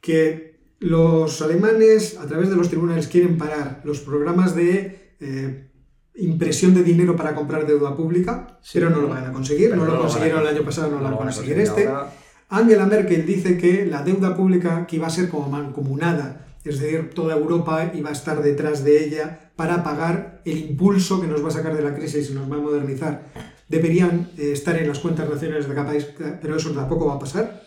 [0.00, 5.68] que los alemanes a través de los tribunales quieren parar los programas de eh,
[6.16, 8.78] impresión de dinero para comprar deuda pública, Sí.
[8.78, 11.04] pero no lo van a conseguir, no no lo consiguieron el año pasado, no, lo
[11.04, 11.88] van a conseguir conseguir este.
[11.88, 12.12] ahora.
[12.48, 17.10] Angela Merkel dice que la deuda pública que iba a ser como mancomunada, es decir,
[17.14, 21.48] toda Europa iba a estar detrás de ella para pagar el impulso que nos va
[21.48, 23.26] a sacar de la crisis y nos va a modernizar.
[23.68, 26.06] Deberían eh, estar en las cuentas nacionales de cada país,
[26.40, 27.62] pero eso tampoco va a pasar.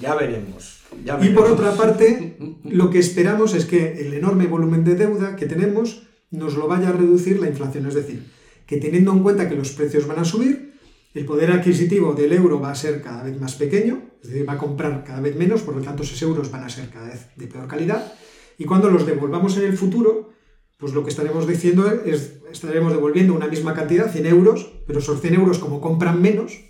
[0.00, 0.80] Ya veremos.
[1.04, 1.50] ya Y por veremos.
[1.52, 6.02] otra parte, lo que esperamos es que el enorme volumen de deuda que tenemos
[6.36, 7.86] nos lo vaya a reducir la inflación.
[7.86, 8.24] Es decir,
[8.66, 10.74] que teniendo en cuenta que los precios van a subir,
[11.14, 14.54] el poder adquisitivo del euro va a ser cada vez más pequeño, es decir, va
[14.54, 17.28] a comprar cada vez menos, por lo tanto esos euros van a ser cada vez
[17.36, 18.12] de peor calidad.
[18.58, 20.32] Y cuando los devolvamos en el futuro,
[20.76, 25.20] pues lo que estaremos diciendo es, estaremos devolviendo una misma cantidad, 100 euros, pero esos
[25.20, 26.60] 100 euros como compran menos,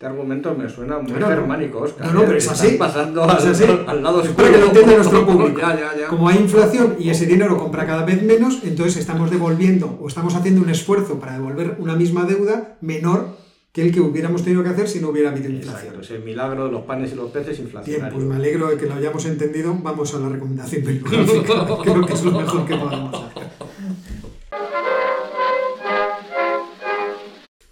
[0.00, 1.26] Este argumento me suena muy no.
[1.26, 2.06] germánico, Oscar.
[2.06, 2.68] No, no, pero es así.
[2.68, 3.64] estás pasando al, así.
[3.86, 4.50] al lado oscuro.
[4.50, 5.60] que lo entienda nuestro público.
[5.60, 6.06] ya, ya, ya.
[6.08, 10.34] Como hay inflación y ese dinero compra cada vez menos, entonces estamos devolviendo o estamos
[10.34, 13.36] haciendo un esfuerzo para devolver una misma deuda menor
[13.72, 15.94] que el que hubiéramos tenido que hacer si no hubiera habido inflación.
[15.94, 18.14] Exacto, es el milagro de los panes y los peces Bien, inflacionarios.
[18.14, 19.76] pues me alegro de que lo hayamos entendido.
[19.82, 21.66] Vamos a la recomendación bibliográfica.
[21.82, 23.39] Creo que es lo mejor que podemos hacer.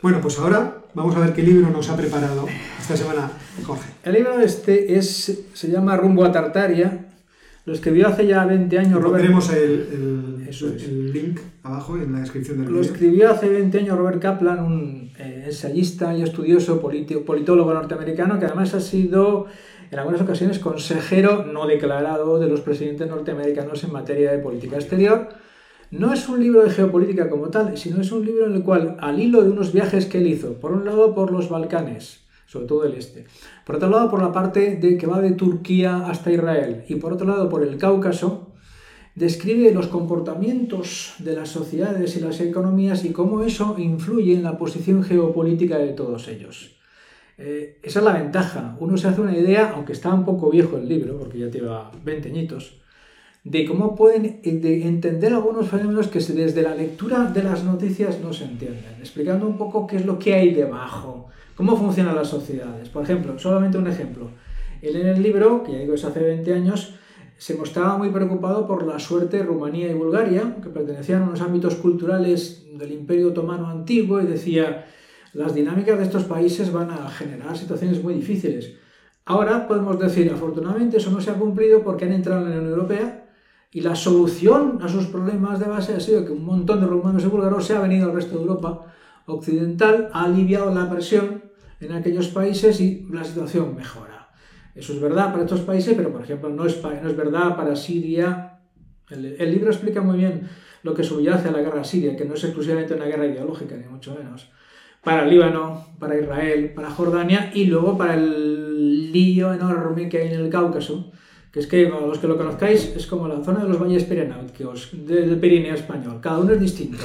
[0.00, 2.46] Bueno, pues ahora vamos a ver qué libro nos ha preparado
[2.80, 3.30] esta semana
[3.66, 3.90] Jorge.
[4.04, 7.06] El libro este es, se llama Rumbo a Tartaria.
[7.64, 9.10] Lo escribió hace ya 20 años Robert.
[9.24, 9.58] Pondremos el,
[10.40, 10.84] el- Eso es.
[10.84, 15.10] el link abajo en la descripción del Lo escribió hace 20 años Robert Kaplan, un
[15.18, 19.46] eh, ensayista y estudioso, politi- politólogo norteamericano, que además ha sido
[19.90, 25.28] en algunas ocasiones consejero no declarado de los presidentes norteamericanos en materia de política exterior.
[25.90, 28.98] No es un libro de geopolítica como tal, sino es un libro en el cual,
[29.00, 32.66] al hilo de unos viajes que él hizo, por un lado por los Balcanes, sobre
[32.66, 33.24] todo el este,
[33.64, 37.14] por otro lado por la parte de, que va de Turquía hasta Israel y por
[37.14, 38.52] otro lado por el Cáucaso,
[39.14, 44.58] describe los comportamientos de las sociedades y las economías y cómo eso influye en la
[44.58, 46.76] posición geopolítica de todos ellos.
[47.38, 48.76] Eh, esa es la ventaja.
[48.80, 51.90] Uno se hace una idea, aunque está un poco viejo el libro, porque ya lleva
[52.04, 52.78] 20 añitos,
[53.44, 58.20] de cómo pueden eh, de entender algunos fenómenos que desde la lectura de las noticias
[58.20, 62.28] no se entienden, explicando un poco qué es lo que hay debajo, cómo funcionan las
[62.28, 62.88] sociedades.
[62.88, 64.28] Por ejemplo, solamente un ejemplo.
[64.82, 66.94] Él en el libro, que ya digo es hace 20 años,
[67.36, 71.40] se mostraba muy preocupado por la suerte de Rumanía y Bulgaria, que pertenecían a unos
[71.40, 74.86] ámbitos culturales del Imperio Otomano antiguo, y decía,
[75.32, 78.72] las dinámicas de estos países van a generar situaciones muy difíciles.
[79.24, 82.72] Ahora podemos decir, afortunadamente eso no se ha cumplido porque han entrado en la Unión
[82.72, 83.17] Europea
[83.70, 87.24] y la solución a sus problemas de base ha sido que un montón de rumanos
[87.24, 88.86] y búlgaros se ha venido al resto de Europa
[89.26, 91.44] occidental, ha aliviado la presión
[91.80, 94.30] en aquellos países y la situación mejora.
[94.74, 97.76] Eso es verdad para estos países, pero por ejemplo no es, no es verdad para
[97.76, 98.60] Siria.
[99.10, 100.48] El, el libro explica muy bien
[100.82, 103.86] lo que subyace a la guerra siria, que no es exclusivamente una guerra ideológica, ni
[103.86, 104.50] mucho menos.
[105.02, 110.40] Para Líbano, para Israel, para Jordania y luego para el lío enorme que hay en
[110.40, 111.12] el Cáucaso,
[111.66, 114.04] que es que, para los que lo conozcáis, es como la zona de los valles
[114.04, 116.18] pirenáuticos, del Pirineo español.
[116.20, 117.04] Cada uno es distinto.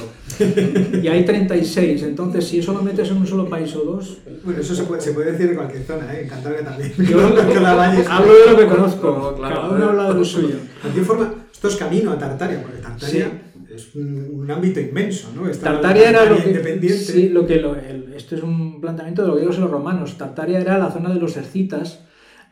[1.02, 4.60] Y hay 36, entonces si eso lo metes en un solo país o dos, Bueno,
[4.60, 6.22] eso se puede, se puede decir en cualquier zona, ¿eh?
[6.22, 6.92] en Cantabria también.
[6.98, 10.24] yo Que la Valle- hablo de lo que conozco, Claro, cada uno habla de lo
[10.24, 10.48] suyo.
[10.56, 13.42] De cualquier forma, esto es camino a Tartaria, porque Tartaria
[13.74, 15.48] es un, un ámbito inmenso, ¿no?
[15.48, 16.98] Está la Tartaria era lo que, independiente.
[17.04, 20.16] sí, lo que lo- el- esto es un planteamiento de los griegos y los romanos.
[20.16, 22.00] Tartaria era la zona de los escitas,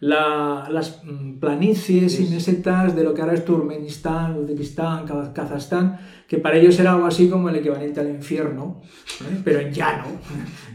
[0.02, 5.96] la- las mm, planicies y mesetas de lo que ahora es Turkmenistán, Uzbekistán, Kaz- Kazajstán,
[6.26, 8.80] que para ellos era algo así como el equivalente al infierno,
[9.20, 9.40] ¿eh?
[9.44, 10.06] pero en llano,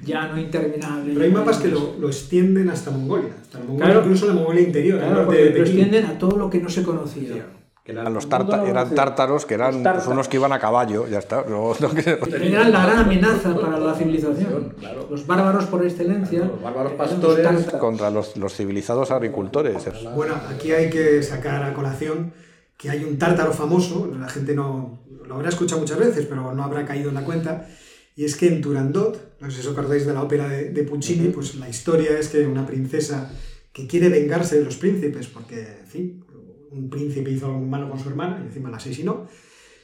[0.05, 1.11] llano interminable.
[1.13, 3.99] Pero hay mapas que lo, lo extienden hasta Mongolia, hasta Mongolia, Claro.
[4.03, 6.69] incluso la Mongolia interior, Claro, norte porque de lo extienden a todo lo que no
[6.69, 7.45] se conocía.
[7.91, 10.03] Eran los eran tártaros, que eran tártaros.
[10.05, 11.43] pues, unos que iban a caballo, ya está.
[11.47, 14.73] No, no que- Eran la gran amenaza para la civilización.
[14.79, 15.07] Claro.
[15.09, 16.39] Los bárbaros por excelencia.
[16.39, 17.65] Claro, los bárbaros los pastores.
[17.79, 19.77] contra los, los civilizados agricultores.
[20.15, 22.33] Bueno, aquí hay que sacar a colación
[22.77, 26.63] que hay un tártaro famoso, la gente no lo habrá escuchado muchas veces, pero no
[26.63, 27.67] habrá caído en la cuenta,
[28.15, 30.83] y es que en Turandot, no sé si os acordáis de la ópera de, de
[30.83, 33.31] Puccini, pues la historia es que una princesa
[33.73, 36.25] que quiere vengarse de los príncipes, porque, en fin,
[36.71, 39.27] un príncipe hizo algo malo con su hermana y encima la asesinó,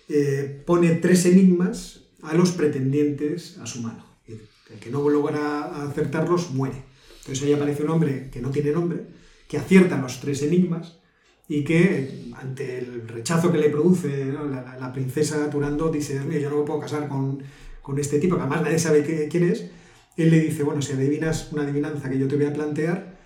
[0.10, 4.06] eh, pone tres enigmas a los pretendientes a su mano.
[4.28, 6.84] El que no logra acertarlos muere.
[7.20, 9.06] Entonces ahí aparece un hombre que no tiene nombre,
[9.48, 11.00] que acierta los tres enigmas
[11.48, 16.50] y que ante el rechazo que le produce la, princesa Turandot dice, "Dios mío, yo
[16.50, 17.44] no me puedo casar con,
[17.82, 19.70] con este tipo, que además nadie sabe quién es,
[20.16, 23.18] él le dice, bueno, si adivinas una adivinanza que yo te voy a plantear,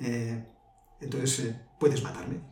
[0.00, 0.42] eh,
[1.00, 2.49] entonces eh, puedes matarme.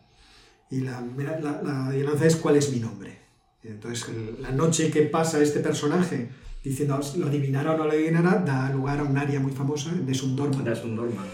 [0.70, 3.18] Y la, la- la adivinanza es cuál es mi nombre.
[3.64, 6.28] Entonces el- la noche que pasa este personaje
[6.62, 10.14] diciendo lo adivinará o no lo adivinará, da lugar a un área muy famosa de
[10.14, 10.66] Sundorman.
[10.68, 11.24] Es un norma.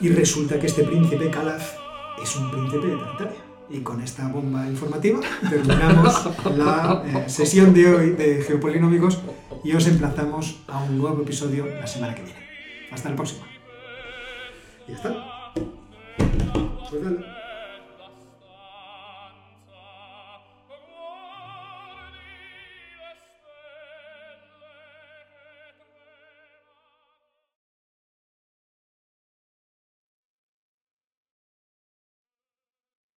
[0.00, 1.74] Y resulta que este príncipe Calaf
[2.22, 3.38] es un príncipe de Tartaria.
[3.72, 9.20] Y con esta bomba informativa terminamos la eh, sesión de hoy de Geopolinómicos
[9.62, 12.40] y os emplazamos a un nuevo episodio la semana que viene.
[12.90, 13.46] Hasta la próxima.
[14.88, 15.14] Y ya está.
[16.90, 17.39] Pues dale.